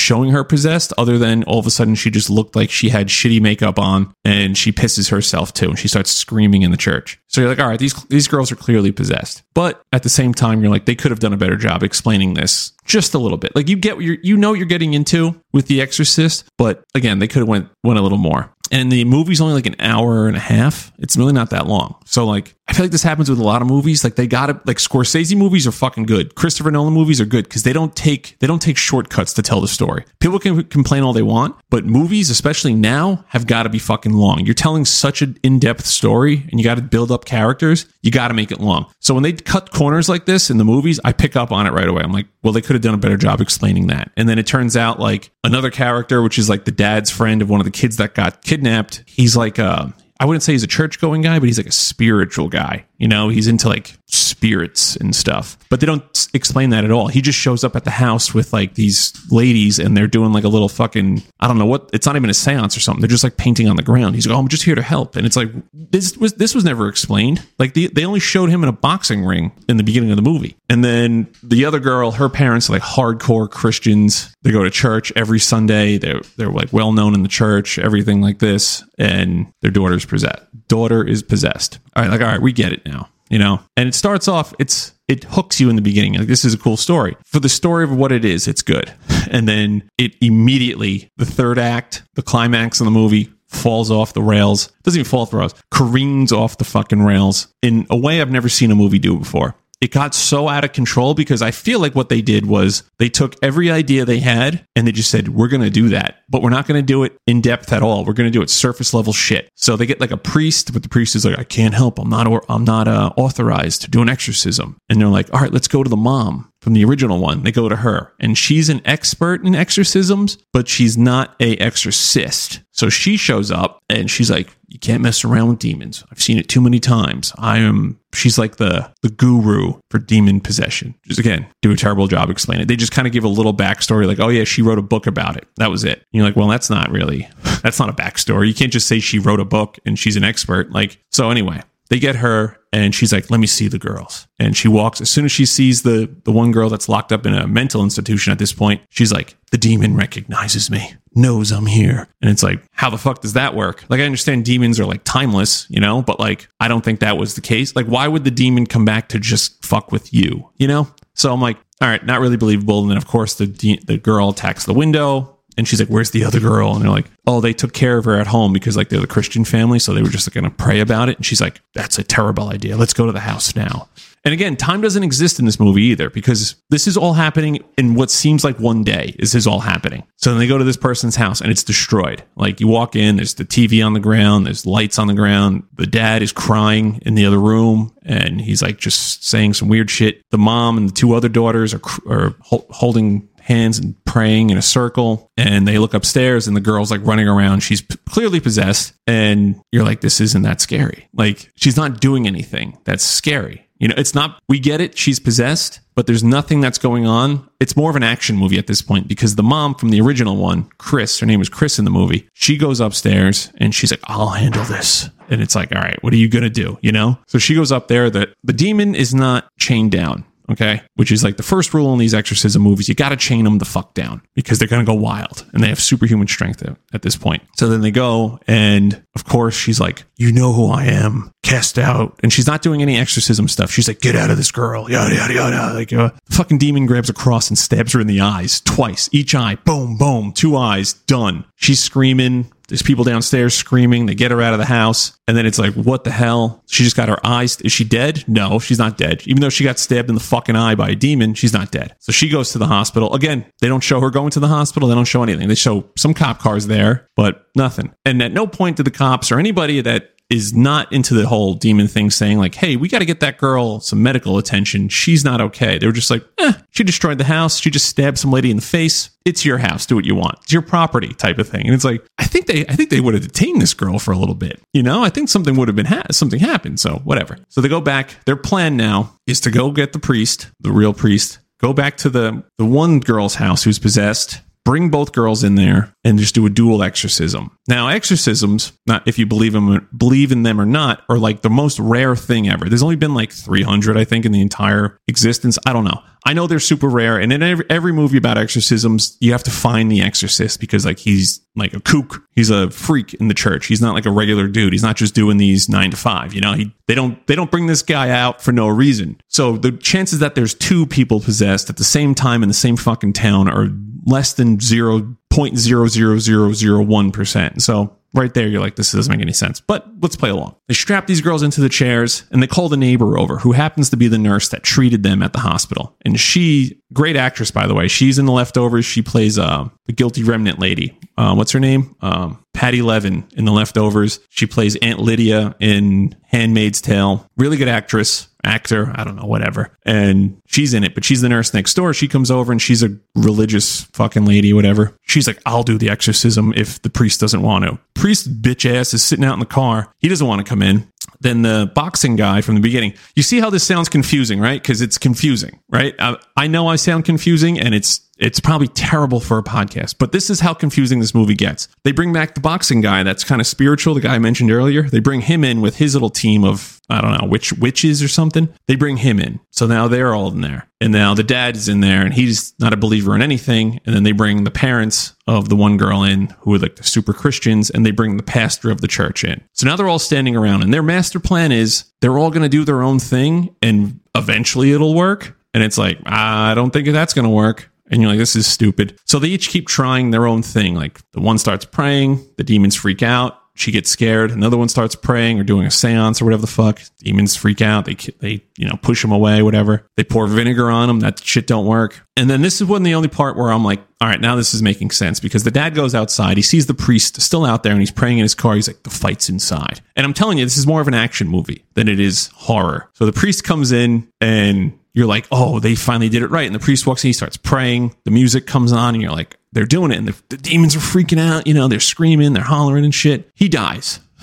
showing 0.00 0.30
her 0.30 0.42
possessed 0.42 0.92
other 0.98 1.18
than 1.18 1.44
all 1.44 1.58
of 1.58 1.66
a 1.66 1.70
sudden 1.70 1.94
she 1.94 2.10
just 2.10 2.30
looked 2.30 2.56
like 2.56 2.70
she 2.70 2.88
had 2.88 3.08
shitty 3.08 3.40
makeup 3.40 3.78
on 3.78 4.12
and 4.24 4.56
she 4.56 4.72
pisses 4.72 5.10
herself 5.10 5.52
too 5.52 5.68
and 5.68 5.78
she 5.78 5.88
starts 5.88 6.10
screaming 6.10 6.62
in 6.62 6.70
the 6.70 6.76
church. 6.76 7.20
So 7.28 7.40
you're 7.40 7.50
like 7.50 7.60
all 7.60 7.68
right 7.68 7.78
these 7.78 7.94
these 8.04 8.28
girls 8.28 8.50
are 8.50 8.56
clearly 8.56 8.92
possessed. 8.92 9.42
But 9.54 9.82
at 9.92 10.02
the 10.02 10.08
same 10.08 10.34
time 10.34 10.60
you're 10.60 10.70
like 10.70 10.86
they 10.86 10.94
could 10.94 11.10
have 11.10 11.20
done 11.20 11.32
a 11.32 11.36
better 11.36 11.56
job 11.56 11.82
explaining 11.82 12.34
this 12.34 12.72
just 12.84 13.14
a 13.14 13.18
little 13.18 13.38
bit. 13.38 13.54
Like 13.54 13.68
you 13.68 13.76
get 13.76 14.00
you're 14.00 14.18
you 14.22 14.36
know 14.36 14.54
you're 14.54 14.66
getting 14.66 14.94
into 14.94 15.40
with 15.52 15.66
the 15.66 15.80
exorcist 15.80 16.44
but 16.56 16.84
again 16.94 17.18
they 17.18 17.28
could 17.28 17.40
have 17.40 17.48
went 17.48 17.68
went 17.84 17.98
a 17.98 18.02
little 18.02 18.18
more 18.18 18.52
and 18.70 18.90
the 18.90 19.04
movie's 19.04 19.40
only 19.40 19.54
like 19.54 19.66
an 19.66 19.76
hour 19.80 20.28
and 20.28 20.36
a 20.36 20.40
half. 20.40 20.92
It's 20.98 21.16
really 21.16 21.32
not 21.32 21.50
that 21.50 21.66
long. 21.66 21.96
So 22.04 22.24
like 22.26 22.54
I 22.70 22.72
feel 22.72 22.84
like 22.84 22.92
this 22.92 23.02
happens 23.02 23.28
with 23.28 23.40
a 23.40 23.44
lot 23.44 23.62
of 23.62 23.68
movies. 23.68 24.04
Like 24.04 24.14
they 24.14 24.28
got 24.28 24.48
it 24.48 24.56
like 24.64 24.76
Scorsese 24.76 25.36
movies 25.36 25.66
are 25.66 25.72
fucking 25.72 26.04
good. 26.04 26.36
Christopher 26.36 26.70
Nolan 26.70 26.94
movies 26.94 27.20
are 27.20 27.24
good 27.24 27.44
because 27.44 27.64
they 27.64 27.72
don't 27.72 27.94
take 27.96 28.36
they 28.38 28.46
don't 28.46 28.62
take 28.62 28.76
shortcuts 28.76 29.32
to 29.34 29.42
tell 29.42 29.60
the 29.60 29.66
story. 29.66 30.04
People 30.20 30.38
can 30.38 30.62
complain 30.64 31.02
all 31.02 31.12
they 31.12 31.22
want, 31.22 31.56
but 31.68 31.84
movies, 31.84 32.30
especially 32.30 32.74
now, 32.74 33.24
have 33.28 33.48
got 33.48 33.64
to 33.64 33.68
be 33.68 33.80
fucking 33.80 34.12
long. 34.12 34.46
You're 34.46 34.54
telling 34.54 34.84
such 34.84 35.20
an 35.20 35.36
in-depth 35.42 35.84
story 35.84 36.46
and 36.50 36.60
you 36.60 36.64
got 36.64 36.76
to 36.76 36.82
build 36.82 37.10
up 37.10 37.24
characters, 37.24 37.86
you 38.02 38.12
got 38.12 38.28
to 38.28 38.34
make 38.34 38.52
it 38.52 38.60
long. 38.60 38.86
So 39.10 39.14
when 39.14 39.24
they 39.24 39.32
cut 39.32 39.72
corners 39.72 40.08
like 40.08 40.24
this 40.24 40.50
in 40.50 40.58
the 40.58 40.64
movies, 40.64 41.00
I 41.04 41.12
pick 41.12 41.34
up 41.34 41.50
on 41.50 41.66
it 41.66 41.72
right 41.72 41.88
away. 41.88 42.00
I'm 42.00 42.12
like, 42.12 42.28
well, 42.44 42.52
they 42.52 42.60
could 42.60 42.74
have 42.74 42.80
done 42.80 42.94
a 42.94 42.96
better 42.96 43.16
job 43.16 43.40
explaining 43.40 43.88
that. 43.88 44.12
And 44.16 44.28
then 44.28 44.38
it 44.38 44.46
turns 44.46 44.76
out 44.76 45.00
like 45.00 45.32
another 45.42 45.68
character, 45.68 46.22
which 46.22 46.38
is 46.38 46.48
like 46.48 46.64
the 46.64 46.70
dad's 46.70 47.10
friend 47.10 47.42
of 47.42 47.50
one 47.50 47.60
of 47.60 47.64
the 47.64 47.72
kids 47.72 47.96
that 47.96 48.14
got 48.14 48.42
kidnapped, 48.42 49.02
he's 49.06 49.36
like 49.36 49.58
a 49.58 49.92
I 50.20 50.26
wouldn't 50.26 50.44
say 50.44 50.52
he's 50.52 50.62
a 50.62 50.68
church 50.68 51.00
going 51.00 51.22
guy, 51.22 51.40
but 51.40 51.46
he's 51.46 51.58
like 51.58 51.66
a 51.66 51.72
spiritual 51.72 52.48
guy. 52.48 52.86
You 53.00 53.08
know, 53.08 53.30
he's 53.30 53.48
into 53.48 53.66
like 53.66 53.96
spirits 54.06 54.94
and 54.96 55.16
stuff. 55.16 55.56
But 55.70 55.80
they 55.80 55.86
don't 55.86 56.28
explain 56.34 56.70
that 56.70 56.84
at 56.84 56.90
all. 56.90 57.08
He 57.08 57.22
just 57.22 57.38
shows 57.38 57.64
up 57.64 57.74
at 57.74 57.84
the 57.84 57.90
house 57.90 58.34
with 58.34 58.52
like 58.52 58.74
these 58.74 59.12
ladies 59.30 59.78
and 59.78 59.96
they're 59.96 60.06
doing 60.06 60.32
like 60.32 60.44
a 60.44 60.48
little 60.48 60.68
fucking, 60.68 61.22
I 61.40 61.48
don't 61.48 61.58
know 61.58 61.66
what, 61.66 61.88
it's 61.94 62.06
not 62.06 62.16
even 62.16 62.28
a 62.28 62.34
seance 62.34 62.76
or 62.76 62.80
something. 62.80 63.00
They're 63.00 63.08
just 63.08 63.24
like 63.24 63.38
painting 63.38 63.68
on 63.68 63.76
the 63.76 63.82
ground. 63.82 64.16
He's 64.16 64.26
like, 64.26 64.36
oh, 64.36 64.38
I'm 64.38 64.48
just 64.48 64.64
here 64.64 64.74
to 64.74 64.82
help. 64.82 65.16
And 65.16 65.26
it's 65.26 65.36
like, 65.36 65.50
this 65.72 66.16
was, 66.18 66.34
this 66.34 66.54
was 66.54 66.64
never 66.64 66.88
explained. 66.88 67.42
Like 67.58 67.72
the, 67.72 67.88
they 67.88 68.04
only 68.04 68.20
showed 68.20 68.50
him 68.50 68.62
in 68.62 68.68
a 68.68 68.72
boxing 68.72 69.24
ring 69.24 69.52
in 69.66 69.78
the 69.78 69.82
beginning 69.82 70.10
of 70.10 70.16
the 70.16 70.22
movie. 70.22 70.56
And 70.68 70.84
then 70.84 71.32
the 71.42 71.64
other 71.64 71.80
girl, 71.80 72.10
her 72.12 72.28
parents 72.28 72.68
are 72.68 72.74
like 72.74 72.82
hardcore 72.82 73.50
Christians. 73.50 74.34
They 74.42 74.52
go 74.52 74.62
to 74.62 74.70
church 74.70 75.10
every 75.16 75.38
Sunday. 75.38 75.96
They're, 75.96 76.20
they're 76.36 76.50
like 76.50 76.70
well 76.72 76.92
known 76.92 77.14
in 77.14 77.22
the 77.22 77.28
church, 77.28 77.78
everything 77.78 78.20
like 78.20 78.40
this. 78.40 78.84
And 78.98 79.52
their 79.62 79.70
daughter's 79.70 80.04
possessed. 80.04 80.42
Daughter 80.68 81.06
is 81.06 81.22
possessed. 81.22 81.78
All 81.96 82.02
right. 82.02 82.10
Like, 82.10 82.20
all 82.20 82.28
right, 82.28 82.42
we 82.42 82.52
get 82.52 82.72
it 82.72 82.84
now 82.86 83.08
you 83.30 83.38
know? 83.38 83.60
And 83.76 83.88
it 83.88 83.94
starts 83.94 84.28
off 84.28 84.52
it's 84.58 84.92
it 85.08 85.24
hooks 85.24 85.58
you 85.58 85.70
in 85.70 85.76
the 85.76 85.82
beginning. 85.82 86.14
Like 86.14 86.26
this 86.26 86.44
is 86.44 86.52
a 86.52 86.58
cool 86.58 86.76
story. 86.76 87.16
For 87.24 87.40
the 87.40 87.48
story 87.48 87.84
of 87.84 87.96
what 87.96 88.12
it 88.12 88.24
is 88.24 88.46
it's 88.46 88.60
good. 88.62 88.92
And 89.30 89.46
then 89.46 89.88
it 89.96 90.16
immediately 90.20 91.08
the 91.16 91.26
third 91.26 91.56
act 91.58 92.02
the 92.14 92.22
climax 92.22 92.80
of 92.80 92.86
the 92.86 92.90
movie 92.90 93.30
falls 93.46 93.90
off 93.90 94.12
the 94.12 94.22
rails. 94.22 94.72
Doesn't 94.82 94.98
even 94.98 95.08
fall 95.08 95.20
off 95.20 95.30
the 95.30 95.36
rails. 95.36 95.54
Careens 95.72 96.32
off 96.32 96.58
the 96.58 96.64
fucking 96.64 97.02
rails 97.02 97.46
in 97.62 97.86
a 97.90 97.96
way 97.96 98.20
i've 98.20 98.30
never 98.30 98.48
seen 98.48 98.72
a 98.72 98.74
movie 98.74 98.98
do 98.98 99.16
before 99.16 99.54
it 99.80 99.92
got 99.92 100.14
so 100.14 100.48
out 100.48 100.64
of 100.64 100.72
control 100.72 101.14
because 101.14 101.40
I 101.40 101.50
feel 101.50 101.80
like 101.80 101.94
what 101.94 102.10
they 102.10 102.20
did 102.20 102.46
was 102.46 102.82
they 102.98 103.08
took 103.08 103.34
every 103.42 103.70
idea 103.70 104.04
they 104.04 104.18
had 104.18 104.66
and 104.76 104.86
they 104.86 104.92
just 104.92 105.10
said, 105.10 105.28
we're 105.30 105.48
going 105.48 105.62
to 105.62 105.70
do 105.70 105.88
that, 105.88 106.22
but 106.28 106.42
we're 106.42 106.50
not 106.50 106.66
going 106.66 106.80
to 106.80 106.86
do 106.86 107.02
it 107.04 107.16
in 107.26 107.40
depth 107.40 107.72
at 107.72 107.82
all. 107.82 108.04
We're 108.04 108.12
going 108.12 108.30
to 108.30 108.38
do 108.38 108.42
it 108.42 108.50
surface 108.50 108.92
level 108.92 109.12
shit. 109.12 109.48
So 109.56 109.76
they 109.76 109.86
get 109.86 110.00
like 110.00 110.10
a 110.10 110.18
priest, 110.18 110.72
but 110.72 110.82
the 110.82 110.88
priest 110.88 111.16
is 111.16 111.24
like, 111.24 111.38
I 111.38 111.44
can't 111.44 111.74
help. 111.74 111.98
I'm 111.98 112.10
not, 112.10 112.26
or, 112.26 112.42
I'm 112.48 112.64
not 112.64 112.88
uh, 112.88 113.12
authorized 113.16 113.82
to 113.82 113.90
do 113.90 114.02
an 114.02 114.08
exorcism. 114.08 114.76
And 114.88 115.00
they're 115.00 115.08
like, 115.08 115.32
all 115.32 115.40
right, 115.40 115.52
let's 115.52 115.68
go 115.68 115.82
to 115.82 115.90
the 115.90 115.96
mom 115.96 116.52
from 116.60 116.74
the 116.74 116.84
original 116.84 117.18
one. 117.18 117.42
They 117.42 117.52
go 117.52 117.68
to 117.68 117.76
her 117.76 118.12
and 118.20 118.36
she's 118.36 118.68
an 118.68 118.82
expert 118.84 119.44
in 119.44 119.54
exorcisms, 119.54 120.36
but 120.52 120.68
she's 120.68 120.98
not 120.98 121.34
a 121.40 121.56
exorcist. 121.56 122.60
So 122.72 122.88
she 122.90 123.16
shows 123.16 123.50
up 123.50 123.82
and 123.88 124.10
she's 124.10 124.30
like, 124.30 124.54
you 124.80 124.92
can't 124.92 125.02
mess 125.02 125.24
around 125.24 125.48
with 125.48 125.58
demons. 125.58 126.04
I've 126.10 126.22
seen 126.22 126.38
it 126.38 126.48
too 126.48 126.60
many 126.60 126.80
times. 126.80 127.32
I 127.38 127.58
am 127.58 127.98
she's 128.14 128.38
like 128.38 128.56
the 128.56 128.90
the 129.02 129.10
guru 129.10 129.74
for 129.90 129.98
demon 129.98 130.40
possession. 130.40 130.94
Just 131.06 131.20
again, 131.20 131.46
do 131.60 131.70
a 131.70 131.76
terrible 131.76 132.06
job 132.06 132.30
explaining 132.30 132.62
it. 132.62 132.68
They 132.68 132.76
just 132.76 132.92
kind 132.92 133.06
of 133.06 133.12
give 133.12 133.24
a 133.24 133.28
little 133.28 133.54
backstory, 133.54 134.06
like, 134.06 134.20
oh 134.20 134.28
yeah, 134.28 134.44
she 134.44 134.62
wrote 134.62 134.78
a 134.78 134.82
book 134.82 135.06
about 135.06 135.36
it. 135.36 135.46
That 135.56 135.70
was 135.70 135.84
it. 135.84 135.98
And 135.98 136.06
you're 136.12 136.24
like, 136.24 136.36
well, 136.36 136.48
that's 136.48 136.70
not 136.70 136.90
really 136.90 137.28
that's 137.62 137.78
not 137.78 137.90
a 137.90 137.92
backstory. 137.92 138.48
You 138.48 138.54
can't 138.54 138.72
just 138.72 138.88
say 138.88 139.00
she 139.00 139.18
wrote 139.18 139.40
a 139.40 139.44
book 139.44 139.78
and 139.84 139.98
she's 139.98 140.16
an 140.16 140.24
expert. 140.24 140.70
Like, 140.70 140.98
so 141.10 141.30
anyway, 141.30 141.60
they 141.90 141.98
get 141.98 142.16
her 142.16 142.56
and 142.72 142.94
she's 142.94 143.12
like, 143.12 143.30
let 143.30 143.40
me 143.40 143.46
see 143.46 143.68
the 143.68 143.78
girls. 143.78 144.28
And 144.38 144.56
she 144.56 144.68
walks 144.68 145.00
as 145.00 145.10
soon 145.10 145.24
as 145.24 145.32
she 145.32 145.44
sees 145.44 145.82
the 145.82 146.10
the 146.24 146.32
one 146.32 146.52
girl 146.52 146.70
that's 146.70 146.88
locked 146.88 147.12
up 147.12 147.26
in 147.26 147.34
a 147.34 147.46
mental 147.46 147.82
institution 147.82 148.32
at 148.32 148.38
this 148.38 148.52
point, 148.52 148.80
she's 148.88 149.12
like, 149.12 149.36
the 149.50 149.58
demon 149.58 149.96
recognizes 149.96 150.70
me, 150.70 150.94
knows 151.14 151.50
I'm 151.50 151.66
here. 151.66 152.08
And 152.20 152.30
it's 152.30 152.42
like, 152.42 152.62
how 152.72 152.90
the 152.90 152.98
fuck 152.98 153.20
does 153.20 153.32
that 153.32 153.54
work? 153.54 153.84
Like 153.88 154.00
I 154.00 154.04
understand 154.04 154.44
demons 154.44 154.78
are 154.78 154.86
like 154.86 155.02
timeless, 155.04 155.66
you 155.68 155.80
know, 155.80 156.02
but 156.02 156.20
like 156.20 156.48
I 156.60 156.68
don't 156.68 156.84
think 156.84 157.00
that 157.00 157.18
was 157.18 157.34
the 157.34 157.40
case. 157.40 157.74
Like 157.74 157.86
why 157.86 158.08
would 158.08 158.24
the 158.24 158.30
demon 158.30 158.66
come 158.66 158.84
back 158.84 159.08
to 159.08 159.18
just 159.18 159.64
fuck 159.64 159.92
with 159.92 160.14
you, 160.14 160.50
you 160.56 160.68
know? 160.68 160.88
So 161.14 161.32
I'm 161.32 161.40
like, 161.40 161.56
all 161.80 161.88
right, 161.88 162.04
not 162.04 162.20
really 162.20 162.36
believable. 162.36 162.82
And 162.82 162.90
then 162.90 162.96
of 162.96 163.06
course 163.06 163.34
the 163.34 163.46
de- 163.46 163.80
the 163.84 163.98
girl 163.98 164.30
attacks 164.30 164.64
the 164.64 164.74
window 164.74 165.36
and 165.56 165.68
she's 165.68 165.80
like, 165.80 165.88
"Where's 165.88 166.10
the 166.10 166.24
other 166.24 166.40
girl?" 166.40 166.72
And 166.74 166.82
they're 166.82 166.90
like, 166.90 167.10
"Oh, 167.26 167.40
they 167.40 167.52
took 167.52 167.72
care 167.72 167.98
of 167.98 168.04
her 168.06 168.16
at 168.18 168.28
home 168.28 168.52
because 168.52 168.76
like 168.76 168.88
they're 168.88 169.00
the 169.00 169.06
Christian 169.06 169.44
family, 169.44 169.78
so 169.78 169.92
they 169.92 170.02
were 170.02 170.08
just 170.08 170.26
like, 170.26 170.34
going 170.34 170.44
to 170.44 170.50
pray 170.50 170.80
about 170.80 171.08
it." 171.08 171.16
And 171.16 171.26
she's 171.26 171.40
like, 171.40 171.60
"That's 171.74 171.98
a 171.98 172.02
terrible 172.02 172.48
idea. 172.48 172.76
Let's 172.76 172.94
go 172.94 173.06
to 173.06 173.12
the 173.12 173.20
house 173.20 173.54
now." 173.54 173.88
And 174.24 174.34
again, 174.34 174.56
time 174.56 174.82
doesn't 174.82 175.02
exist 175.02 175.38
in 175.38 175.46
this 175.46 175.58
movie 175.58 175.84
either 175.84 176.10
because 176.10 176.56
this 176.68 176.86
is 176.86 176.96
all 176.96 177.14
happening 177.14 177.64
in 177.78 177.94
what 177.94 178.10
seems 178.10 178.44
like 178.44 178.58
one 178.58 178.84
day. 178.84 179.14
This 179.18 179.34
is 179.34 179.46
all 179.46 179.60
happening. 179.60 180.04
So 180.16 180.30
then 180.30 180.38
they 180.38 180.46
go 180.46 180.58
to 180.58 180.64
this 180.64 180.76
person's 180.76 181.16
house 181.16 181.40
and 181.40 181.50
it's 181.50 181.64
destroyed. 181.64 182.22
Like 182.36 182.60
you 182.60 182.68
walk 182.68 182.94
in, 182.94 183.16
there's 183.16 183.34
the 183.34 183.44
TV 183.44 183.84
on 183.84 183.94
the 183.94 184.00
ground, 184.00 184.46
there's 184.46 184.66
lights 184.66 184.98
on 184.98 185.06
the 185.06 185.14
ground. 185.14 185.62
The 185.74 185.86
dad 185.86 186.22
is 186.22 186.32
crying 186.32 187.00
in 187.06 187.14
the 187.14 187.24
other 187.24 187.38
room 187.38 187.94
and 188.04 188.40
he's 188.40 188.60
like 188.62 188.78
just 188.78 189.24
saying 189.24 189.54
some 189.54 189.68
weird 189.68 189.90
shit. 189.90 190.22
The 190.30 190.38
mom 190.38 190.76
and 190.76 190.88
the 190.90 190.94
two 190.94 191.14
other 191.14 191.28
daughters 191.28 191.72
are, 191.72 191.80
are 192.06 192.34
holding 192.42 193.28
hands 193.40 193.78
and 193.78 194.02
praying 194.04 194.50
in 194.50 194.58
a 194.58 194.62
circle 194.62 195.30
and 195.36 195.66
they 195.66 195.78
look 195.78 195.94
upstairs 195.94 196.46
and 196.46 196.56
the 196.56 196.60
girl's 196.60 196.90
like 196.90 197.00
running 197.04 197.26
around 197.26 197.60
she's 197.60 197.80
p- 197.80 197.96
clearly 198.08 198.38
possessed 198.38 198.92
and 199.06 199.60
you're 199.72 199.82
like 199.82 200.02
this 200.02 200.20
isn't 200.20 200.42
that 200.42 200.60
scary 200.60 201.08
like 201.14 201.50
she's 201.56 201.76
not 201.76 202.00
doing 202.00 202.26
anything 202.26 202.78
that's 202.84 203.02
scary 203.02 203.66
you 203.80 203.88
know 203.88 203.94
it's 203.98 204.14
not 204.14 204.40
we 204.48 204.60
get 204.60 204.80
it 204.80 204.96
she's 204.96 205.18
possessed 205.18 205.80
but 205.96 206.06
there's 206.06 206.24
nothing 206.24 206.62
that's 206.62 206.78
going 206.78 207.06
on. 207.06 207.46
It's 207.60 207.76
more 207.76 207.90
of 207.90 207.96
an 207.96 208.02
action 208.02 208.34
movie 208.34 208.56
at 208.56 208.66
this 208.66 208.80
point 208.80 209.06
because 209.06 209.36
the 209.36 209.42
mom 209.42 209.74
from 209.74 209.90
the 209.90 210.00
original 210.00 210.36
one 210.36 210.64
chris 210.78 211.18
her 211.18 211.26
name 211.26 211.38
was 211.38 211.48
chris 211.48 211.78
in 211.78 211.84
the 211.84 211.90
movie 211.90 212.26
she 212.32 212.56
goes 212.56 212.80
upstairs 212.80 213.52
and 213.58 213.74
she's 213.74 213.90
like 213.90 214.00
i'll 214.04 214.30
handle 214.30 214.64
this. 214.64 215.10
And 215.28 215.42
it's 215.42 215.54
like 215.54 215.74
all 215.74 215.82
right 215.82 216.02
what 216.02 216.12
are 216.12 216.16
you 216.16 216.28
gonna 216.28 216.48
do? 216.50 216.78
You 216.80 216.92
know? 216.92 217.18
So 217.26 217.38
she 217.38 217.54
goes 217.54 217.72
up 217.72 217.88
there 217.88 218.08
that 218.10 218.30
the 218.44 218.52
demon 218.52 218.94
is 218.94 219.14
not 219.14 219.48
chained 219.58 219.92
down 219.92 220.24
okay? 220.50 220.82
Which 220.94 221.12
is 221.12 221.22
like 221.24 221.36
the 221.36 221.42
first 221.42 221.72
rule 221.74 221.92
in 221.92 221.98
these 221.98 222.14
exorcism 222.14 222.62
movies. 222.62 222.88
You 222.88 222.94
got 222.94 223.10
to 223.10 223.16
chain 223.16 223.44
them 223.44 223.58
the 223.58 223.64
fuck 223.64 223.94
down 223.94 224.22
because 224.34 224.58
they're 224.58 224.68
going 224.68 224.84
to 224.84 224.90
go 224.90 224.94
wild 224.94 225.46
and 225.52 225.62
they 225.62 225.68
have 225.68 225.80
superhuman 225.80 226.26
strength 226.28 226.62
at, 226.92 227.02
this 227.02 227.16
point. 227.16 227.42
So 227.56 227.68
then 227.68 227.80
they 227.80 227.90
go, 227.90 228.38
and 228.46 229.02
of 229.14 229.24
course, 229.24 229.54
she's 229.54 229.80
like, 229.80 230.04
You 230.16 230.32
know 230.32 230.52
who 230.52 230.66
I 230.70 230.84
am, 230.84 231.32
cast 231.42 231.78
out. 231.78 232.18
And 232.22 232.30
she's 232.30 232.46
not 232.46 232.60
doing 232.60 232.82
any 232.82 232.98
exorcism 232.98 233.48
stuff. 233.48 233.70
She's 233.70 233.88
like, 233.88 234.00
Get 234.00 234.16
out 234.16 234.30
of 234.30 234.36
this 234.36 234.50
girl, 234.52 234.90
yada, 234.90 235.14
yada, 235.14 235.32
yada. 235.32 235.74
Like, 235.74 235.92
uh, 235.92 236.10
the 236.26 236.36
fucking 236.36 236.58
demon 236.58 236.86
grabs 236.86 237.08
a 237.08 237.14
cross 237.14 237.48
and 237.48 237.58
stabs 237.58 237.94
her 237.94 238.00
in 238.00 238.06
the 238.06 238.20
eyes 238.20 238.60
twice, 238.60 239.08
each 239.12 239.34
eye, 239.34 239.56
boom, 239.64 239.96
boom, 239.96 240.32
two 240.32 240.56
eyes, 240.56 240.92
done. 240.92 241.44
She's 241.56 241.82
screaming. 241.82 242.52
There's 242.70 242.82
people 242.82 243.04
downstairs 243.04 243.54
screaming. 243.54 244.06
They 244.06 244.14
get 244.14 244.30
her 244.30 244.40
out 244.40 244.54
of 244.54 244.58
the 244.58 244.64
house. 244.64 245.18
And 245.28 245.36
then 245.36 245.44
it's 245.44 245.58
like, 245.58 245.74
what 245.74 246.04
the 246.04 246.10
hell? 246.10 246.62
She 246.68 246.84
just 246.84 246.96
got 246.96 247.08
her 247.08 247.18
eyes. 247.26 247.60
Is 247.60 247.72
she 247.72 247.84
dead? 247.84 248.24
No, 248.26 248.58
she's 248.58 248.78
not 248.78 248.96
dead. 248.96 249.22
Even 249.26 249.40
though 249.40 249.50
she 249.50 249.64
got 249.64 249.78
stabbed 249.78 250.08
in 250.08 250.14
the 250.14 250.20
fucking 250.20 250.56
eye 250.56 250.74
by 250.76 250.90
a 250.90 250.94
demon, 250.94 251.34
she's 251.34 251.52
not 251.52 251.70
dead. 251.70 251.94
So 251.98 252.12
she 252.12 252.28
goes 252.28 252.52
to 252.52 252.58
the 252.58 252.66
hospital. 252.66 253.12
Again, 253.14 253.44
they 253.60 253.68
don't 253.68 253.82
show 253.82 254.00
her 254.00 254.10
going 254.10 254.30
to 254.30 254.40
the 254.40 254.48
hospital. 254.48 254.88
They 254.88 254.94
don't 254.94 255.04
show 255.04 255.22
anything. 255.22 255.48
They 255.48 255.54
show 255.54 255.90
some 255.98 256.14
cop 256.14 256.38
cars 256.38 256.68
there, 256.68 257.08
but 257.16 257.46
nothing. 257.54 257.92
And 258.04 258.22
at 258.22 258.32
no 258.32 258.46
point 258.46 258.76
did 258.76 258.86
the 258.86 258.90
cops 258.90 259.30
or 259.30 259.38
anybody 259.38 259.80
that 259.80 260.14
is 260.30 260.54
not 260.54 260.90
into 260.92 261.12
the 261.12 261.26
whole 261.26 261.54
demon 261.54 261.88
thing 261.88 262.08
saying 262.08 262.38
like, 262.38 262.54
Hey, 262.54 262.76
we 262.76 262.88
got 262.88 263.00
to 263.00 263.04
get 263.04 263.20
that 263.20 263.36
girl 263.36 263.80
some 263.80 264.02
medical 264.02 264.38
attention. 264.38 264.88
She's 264.88 265.24
not 265.24 265.40
okay. 265.40 265.76
They 265.76 265.86
were 265.86 265.92
just 265.92 266.10
like, 266.10 266.24
eh, 266.38 266.52
she 266.70 266.84
destroyed 266.84 267.18
the 267.18 267.24
house. 267.24 267.58
She 267.58 267.68
just 267.68 267.86
stabbed 267.86 268.16
some 268.16 268.30
lady 268.30 268.50
in 268.50 268.56
the 268.56 268.62
face. 268.62 269.10
It's 269.24 269.44
your 269.44 269.58
house. 269.58 269.86
Do 269.86 269.96
what 269.96 270.04
you 270.04 270.14
want. 270.14 270.38
It's 270.42 270.52
your 270.52 270.62
property 270.62 271.12
type 271.14 271.38
of 271.38 271.48
thing. 271.48 271.66
And 271.66 271.74
it's 271.74 271.84
like, 271.84 272.06
I 272.18 272.24
think 272.24 272.46
they, 272.46 272.64
I 272.66 272.76
think 272.76 272.90
they 272.90 273.00
would 273.00 273.14
have 273.14 273.24
detained 273.24 273.60
this 273.60 273.74
girl 273.74 273.98
for 273.98 274.12
a 274.12 274.16
little 274.16 274.36
bit. 274.36 274.60
You 274.72 274.84
know, 274.84 275.02
I 275.02 275.10
think 275.10 275.28
something 275.28 275.56
would 275.56 275.68
have 275.68 275.76
been, 275.76 275.86
ha- 275.86 276.06
something 276.12 276.38
happened. 276.38 276.78
So 276.78 277.00
whatever. 277.04 277.36
So 277.48 277.60
they 277.60 277.68
go 277.68 277.80
back. 277.80 278.24
Their 278.24 278.36
plan 278.36 278.76
now 278.76 279.18
is 279.26 279.40
to 279.40 279.50
go 279.50 279.72
get 279.72 279.92
the 279.92 279.98
priest, 279.98 280.48
the 280.60 280.72
real 280.72 280.94
priest, 280.94 281.40
go 281.58 281.72
back 281.72 281.96
to 281.98 282.08
the, 282.08 282.44
the 282.56 282.64
one 282.64 283.00
girl's 283.00 283.34
house 283.34 283.64
who's 283.64 283.80
possessed, 283.80 284.40
bring 284.64 284.90
both 284.90 285.12
girls 285.12 285.42
in 285.42 285.56
there 285.56 285.92
and 286.04 286.18
just 286.18 286.34
do 286.34 286.46
a 286.46 286.50
dual 286.50 286.82
exorcism. 286.82 287.56
Now, 287.68 287.88
exorcisms, 287.88 288.72
not 288.86 289.06
if 289.06 289.18
you 289.18 289.26
believe 289.26 289.52
them, 289.52 289.88
believe 289.96 290.32
in 290.32 290.42
them 290.42 290.60
or 290.60 290.66
not, 290.66 291.04
are 291.08 291.18
like 291.18 291.42
the 291.42 291.50
most 291.50 291.78
rare 291.78 292.16
thing 292.16 292.48
ever. 292.48 292.68
There's 292.68 292.82
only 292.82 292.96
been 292.96 293.14
like 293.14 293.32
300, 293.32 293.96
I 293.96 294.04
think, 294.04 294.24
in 294.24 294.32
the 294.32 294.40
entire 294.40 294.98
existence. 295.08 295.58
I 295.66 295.72
don't 295.72 295.84
know. 295.84 296.02
I 296.26 296.34
know 296.34 296.46
they're 296.46 296.60
super 296.60 296.88
rare, 296.88 297.18
and 297.18 297.32
in 297.32 297.42
every, 297.42 297.64
every 297.70 297.92
movie 297.92 298.18
about 298.18 298.36
exorcisms, 298.36 299.16
you 299.20 299.32
have 299.32 299.42
to 299.44 299.50
find 299.50 299.90
the 299.90 300.02
exorcist 300.02 300.60
because 300.60 300.84
like 300.84 300.98
he's 300.98 301.40
like 301.56 301.72
a 301.72 301.80
kook. 301.80 302.22
He's 302.32 302.50
a 302.50 302.70
freak 302.70 303.14
in 303.14 303.28
the 303.28 303.34
church. 303.34 303.66
He's 303.66 303.80
not 303.80 303.94
like 303.94 304.04
a 304.04 304.10
regular 304.10 304.46
dude. 304.46 304.74
He's 304.74 304.82
not 304.82 304.96
just 304.96 305.14
doing 305.14 305.38
these 305.38 305.68
nine 305.68 305.90
to 305.90 305.96
five. 305.96 306.34
You 306.34 306.42
know, 306.42 306.52
he 306.52 306.74
they 306.88 306.94
don't 306.94 307.26
they 307.26 307.34
don't 307.34 307.50
bring 307.50 307.68
this 307.68 307.82
guy 307.82 308.10
out 308.10 308.42
for 308.42 308.52
no 308.52 308.68
reason. 308.68 309.18
So 309.28 309.56
the 309.56 309.72
chances 309.72 310.18
that 310.18 310.34
there's 310.34 310.54
two 310.54 310.86
people 310.86 311.20
possessed 311.20 311.70
at 311.70 311.78
the 311.78 311.84
same 311.84 312.14
time 312.14 312.42
in 312.42 312.48
the 312.48 312.54
same 312.54 312.76
fucking 312.76 313.14
town 313.14 313.48
are 313.48 313.68
less 314.04 314.34
than 314.34 314.60
zero 314.60 315.16
point 315.30 315.56
zero 315.56 315.86
zero 315.86 316.18
zero 316.18 316.52
zero 316.52 316.82
one 316.82 317.12
percent. 317.12 317.62
So 317.62 317.96
right 318.12 318.34
there, 318.34 318.48
you're 318.48 318.60
like, 318.60 318.74
this 318.74 318.92
doesn't 318.92 319.10
make 319.10 319.22
any 319.22 319.32
sense. 319.32 319.60
But 319.60 319.86
let's 320.00 320.16
play 320.16 320.30
along. 320.30 320.56
They 320.66 320.74
strap 320.74 321.06
these 321.06 321.20
girls 321.20 321.42
into 321.44 321.60
the 321.60 321.68
chairs 321.68 322.24
and 322.32 322.42
they 322.42 322.48
call 322.48 322.68
the 322.68 322.76
neighbor 322.76 323.16
over, 323.16 323.38
who 323.38 323.52
happens 323.52 323.90
to 323.90 323.96
be 323.96 324.08
the 324.08 324.18
nurse 324.18 324.48
that 324.48 324.64
treated 324.64 325.02
them 325.04 325.22
at 325.22 325.32
the 325.32 325.38
hospital. 325.38 325.96
And 326.04 326.18
she, 326.18 326.80
great 326.92 327.16
actress, 327.16 327.52
by 327.52 327.68
the 327.68 327.74
way, 327.74 327.86
she's 327.86 328.18
in 328.18 328.26
the 328.26 328.32
leftovers. 328.32 328.84
She 328.84 329.02
plays 329.02 329.38
uh, 329.38 329.68
the 329.86 329.92
guilty 329.92 330.24
remnant 330.24 330.58
lady. 330.58 330.98
Uh, 331.16 331.34
what's 331.34 331.52
her 331.52 331.60
name? 331.60 331.94
Um, 332.00 332.44
Patti 332.52 332.82
Levin 332.82 333.28
in 333.36 333.44
the 333.44 333.52
leftovers. 333.52 334.18
She 334.30 334.46
plays 334.46 334.74
Aunt 334.76 334.98
Lydia 334.98 335.54
in 335.60 336.16
Handmaid's 336.24 336.80
Tale. 336.80 337.26
Really 337.36 337.56
good 337.56 337.68
actress 337.68 338.28
actor, 338.44 338.92
I 338.94 339.04
don't 339.04 339.16
know, 339.16 339.26
whatever. 339.26 339.76
And 339.84 340.40
she's 340.46 340.74
in 340.74 340.84
it, 340.84 340.94
but 340.94 341.04
she's 341.04 341.20
the 341.20 341.28
nurse 341.28 341.54
next 341.54 341.74
door. 341.74 341.94
She 341.94 342.08
comes 342.08 342.30
over 342.30 342.52
and 342.52 342.60
she's 342.60 342.82
a 342.82 342.96
religious 343.14 343.82
fucking 343.92 344.24
lady, 344.24 344.52
whatever. 344.52 344.96
She's 345.02 345.26
like, 345.26 345.40
I'll 345.46 345.62
do 345.62 345.78
the 345.78 345.90
exorcism 345.90 346.52
if 346.56 346.80
the 346.82 346.90
priest 346.90 347.20
doesn't 347.20 347.42
want 347.42 347.64
to. 347.64 347.78
Priest 347.94 348.42
bitch 348.42 348.70
ass 348.70 348.94
is 348.94 349.02
sitting 349.02 349.24
out 349.24 349.34
in 349.34 349.40
the 349.40 349.46
car. 349.46 349.92
He 349.98 350.08
doesn't 350.08 350.26
want 350.26 350.44
to 350.44 350.48
come 350.48 350.62
in. 350.62 350.88
Then 351.20 351.42
the 351.42 351.70
boxing 351.74 352.16
guy 352.16 352.40
from 352.40 352.54
the 352.54 352.60
beginning. 352.60 352.94
You 353.14 353.22
see 353.22 353.40
how 353.40 353.50
this 353.50 353.66
sounds 353.66 353.88
confusing, 353.88 354.40
right? 354.40 354.60
Because 354.60 354.80
it's 354.80 354.96
confusing, 354.96 355.60
right? 355.68 355.94
I, 355.98 356.16
I 356.36 356.46
know 356.46 356.66
I 356.66 356.76
sound 356.76 357.04
confusing 357.04 357.58
and 357.58 357.74
it's 357.74 358.00
it's 358.20 358.38
probably 358.38 358.68
terrible 358.68 359.18
for 359.18 359.38
a 359.38 359.42
podcast, 359.42 359.96
but 359.98 360.12
this 360.12 360.28
is 360.28 360.40
how 360.40 360.52
confusing 360.52 361.00
this 361.00 361.14
movie 361.14 361.34
gets. 361.34 361.68
They 361.84 361.92
bring 361.92 362.12
back 362.12 362.34
the 362.34 362.40
boxing 362.40 362.82
guy 362.82 363.02
that's 363.02 363.24
kind 363.24 363.40
of 363.40 363.46
spiritual, 363.46 363.94
the 363.94 364.00
guy 364.00 364.14
I 364.14 364.18
mentioned 364.18 364.50
earlier. 364.50 364.82
They 364.82 365.00
bring 365.00 365.22
him 365.22 365.42
in 365.42 365.62
with 365.62 365.76
his 365.76 365.94
little 365.94 366.10
team 366.10 366.44
of, 366.44 366.80
I 366.90 367.00
don't 367.00 367.18
know, 367.18 367.26
witch 367.26 367.54
witches 367.54 368.02
or 368.02 368.08
something. 368.08 368.52
They 368.66 368.76
bring 368.76 368.98
him 368.98 369.18
in. 369.18 369.40
So 369.50 369.66
now 369.66 369.88
they're 369.88 370.14
all 370.14 370.30
in 370.30 370.42
there. 370.42 370.68
And 370.82 370.92
now 370.92 371.14
the 371.14 371.22
dad 371.22 371.56
is 371.56 371.68
in 371.68 371.80
there 371.80 372.02
and 372.02 372.12
he's 372.12 372.54
not 372.60 372.74
a 372.74 372.76
believer 372.76 373.14
in 373.14 373.22
anything. 373.22 373.80
And 373.86 373.94
then 373.94 374.02
they 374.02 374.12
bring 374.12 374.44
the 374.44 374.50
parents 374.50 375.14
of 375.26 375.48
the 375.48 375.56
one 375.56 375.78
girl 375.78 376.02
in 376.02 376.26
who 376.40 376.54
are 376.54 376.58
like 376.58 376.76
the 376.76 376.84
super 376.84 377.14
Christians 377.14 377.70
and 377.70 377.86
they 377.86 377.90
bring 377.90 378.18
the 378.18 378.22
pastor 378.22 378.70
of 378.70 378.82
the 378.82 378.88
church 378.88 379.24
in. 379.24 379.42
So 379.54 379.66
now 379.66 379.76
they're 379.76 379.88
all 379.88 379.98
standing 379.98 380.36
around 380.36 380.62
and 380.62 380.74
their 380.74 380.82
master 380.82 381.20
plan 381.20 381.52
is 381.52 381.84
they're 382.00 382.18
all 382.18 382.30
going 382.30 382.42
to 382.42 382.48
do 382.50 382.64
their 382.64 382.82
own 382.82 382.98
thing 382.98 383.54
and 383.62 384.00
eventually 384.14 384.72
it'll 384.72 384.94
work. 384.94 385.36
And 385.52 385.64
it's 385.64 385.78
like, 385.78 385.98
ah, 386.06 386.50
I 386.50 386.54
don't 386.54 386.70
think 386.70 386.86
that's 386.88 387.12
going 387.12 387.24
to 387.24 387.30
work 387.30 387.69
and 387.90 388.00
you're 388.00 388.10
like, 388.10 388.18
this 388.18 388.36
is 388.36 388.46
stupid. 388.46 388.98
So 389.04 389.18
they 389.18 389.28
each 389.28 389.48
keep 389.48 389.66
trying 389.66 390.10
their 390.10 390.26
own 390.26 390.42
thing. 390.42 390.74
Like 390.74 391.00
the 391.12 391.20
one 391.20 391.38
starts 391.38 391.64
praying, 391.64 392.24
the 392.36 392.44
demons 392.44 392.76
freak 392.76 393.02
out. 393.02 393.36
She 393.54 393.72
gets 393.72 393.90
scared. 393.90 394.30
Another 394.30 394.56
one 394.56 394.70
starts 394.70 394.94
praying 394.94 395.38
or 395.38 395.44
doing 395.44 395.66
a 395.66 395.70
seance 395.70 396.22
or 396.22 396.24
whatever 396.24 396.40
the 396.40 396.46
fuck. 396.46 396.80
Demons 397.00 397.36
freak 397.36 397.60
out. 397.60 397.84
They, 397.84 397.94
they, 398.20 398.42
you 398.56 398.66
know, 398.66 398.78
push 398.80 399.02
them 399.02 399.12
away, 399.12 399.42
whatever. 399.42 399.86
They 399.96 400.04
pour 400.04 400.26
vinegar 400.26 400.70
on 400.70 400.88
them. 400.88 401.00
That 401.00 401.22
shit 401.22 401.46
don't 401.46 401.66
work. 401.66 402.00
And 402.16 402.30
then 402.30 402.40
this 402.40 402.62
is 402.62 402.68
one 402.68 402.84
the 402.84 402.94
only 402.94 403.08
part 403.08 403.36
where 403.36 403.50
I'm 403.50 403.64
like, 403.64 403.80
all 404.00 404.08
right, 404.08 404.20
now 404.20 404.34
this 404.34 404.54
is 404.54 404.62
making 404.62 404.92
sense 404.92 405.20
because 405.20 405.44
the 405.44 405.50
dad 405.50 405.74
goes 405.74 405.94
outside. 405.94 406.38
He 406.38 406.42
sees 406.42 406.66
the 406.66 406.74
priest 406.74 407.20
still 407.20 407.44
out 407.44 407.62
there 407.62 407.72
and 407.72 407.82
he's 407.82 407.90
praying 407.90 408.16
in 408.16 408.22
his 408.22 408.34
car. 408.34 408.54
He's 408.54 408.66
like, 408.66 408.82
the 408.82 408.88
fight's 408.88 409.28
inside. 409.28 409.82
And 409.94 410.06
I'm 410.06 410.14
telling 410.14 410.38
you, 410.38 410.46
this 410.46 410.56
is 410.56 410.66
more 410.66 410.80
of 410.80 410.88
an 410.88 410.94
action 410.94 411.28
movie 411.28 411.66
than 411.74 411.86
it 411.86 412.00
is 412.00 412.28
horror. 412.28 412.88
So 412.94 413.04
the 413.04 413.12
priest 413.12 413.44
comes 413.44 413.72
in 413.72 414.08
and 414.22 414.78
you're 414.92 415.06
like, 415.06 415.26
oh, 415.30 415.60
they 415.60 415.74
finally 415.74 416.08
did 416.08 416.22
it 416.22 416.30
right. 416.30 416.46
And 416.46 416.54
the 416.54 416.60
priest 416.60 416.86
walks 416.86 417.04
in, 417.04 417.08
he 417.08 417.12
starts 417.12 417.36
praying. 417.36 417.94
The 418.04 418.10
music 418.10 418.46
comes 418.46 418.72
on, 418.72 418.94
and 418.94 419.02
you're 419.02 419.12
like, 419.12 419.36
they're 419.52 419.64
doing 419.64 419.92
it. 419.92 419.98
And 419.98 420.08
the, 420.08 420.22
the 420.28 420.36
demons 420.36 420.76
are 420.76 420.80
freaking 420.80 421.20
out. 421.20 421.46
You 421.46 421.54
know, 421.54 421.68
they're 421.68 421.80
screaming, 421.80 422.32
they're 422.32 422.42
hollering 422.42 422.84
and 422.84 422.94
shit. 422.94 423.30
He 423.34 423.48
dies. 423.48 424.00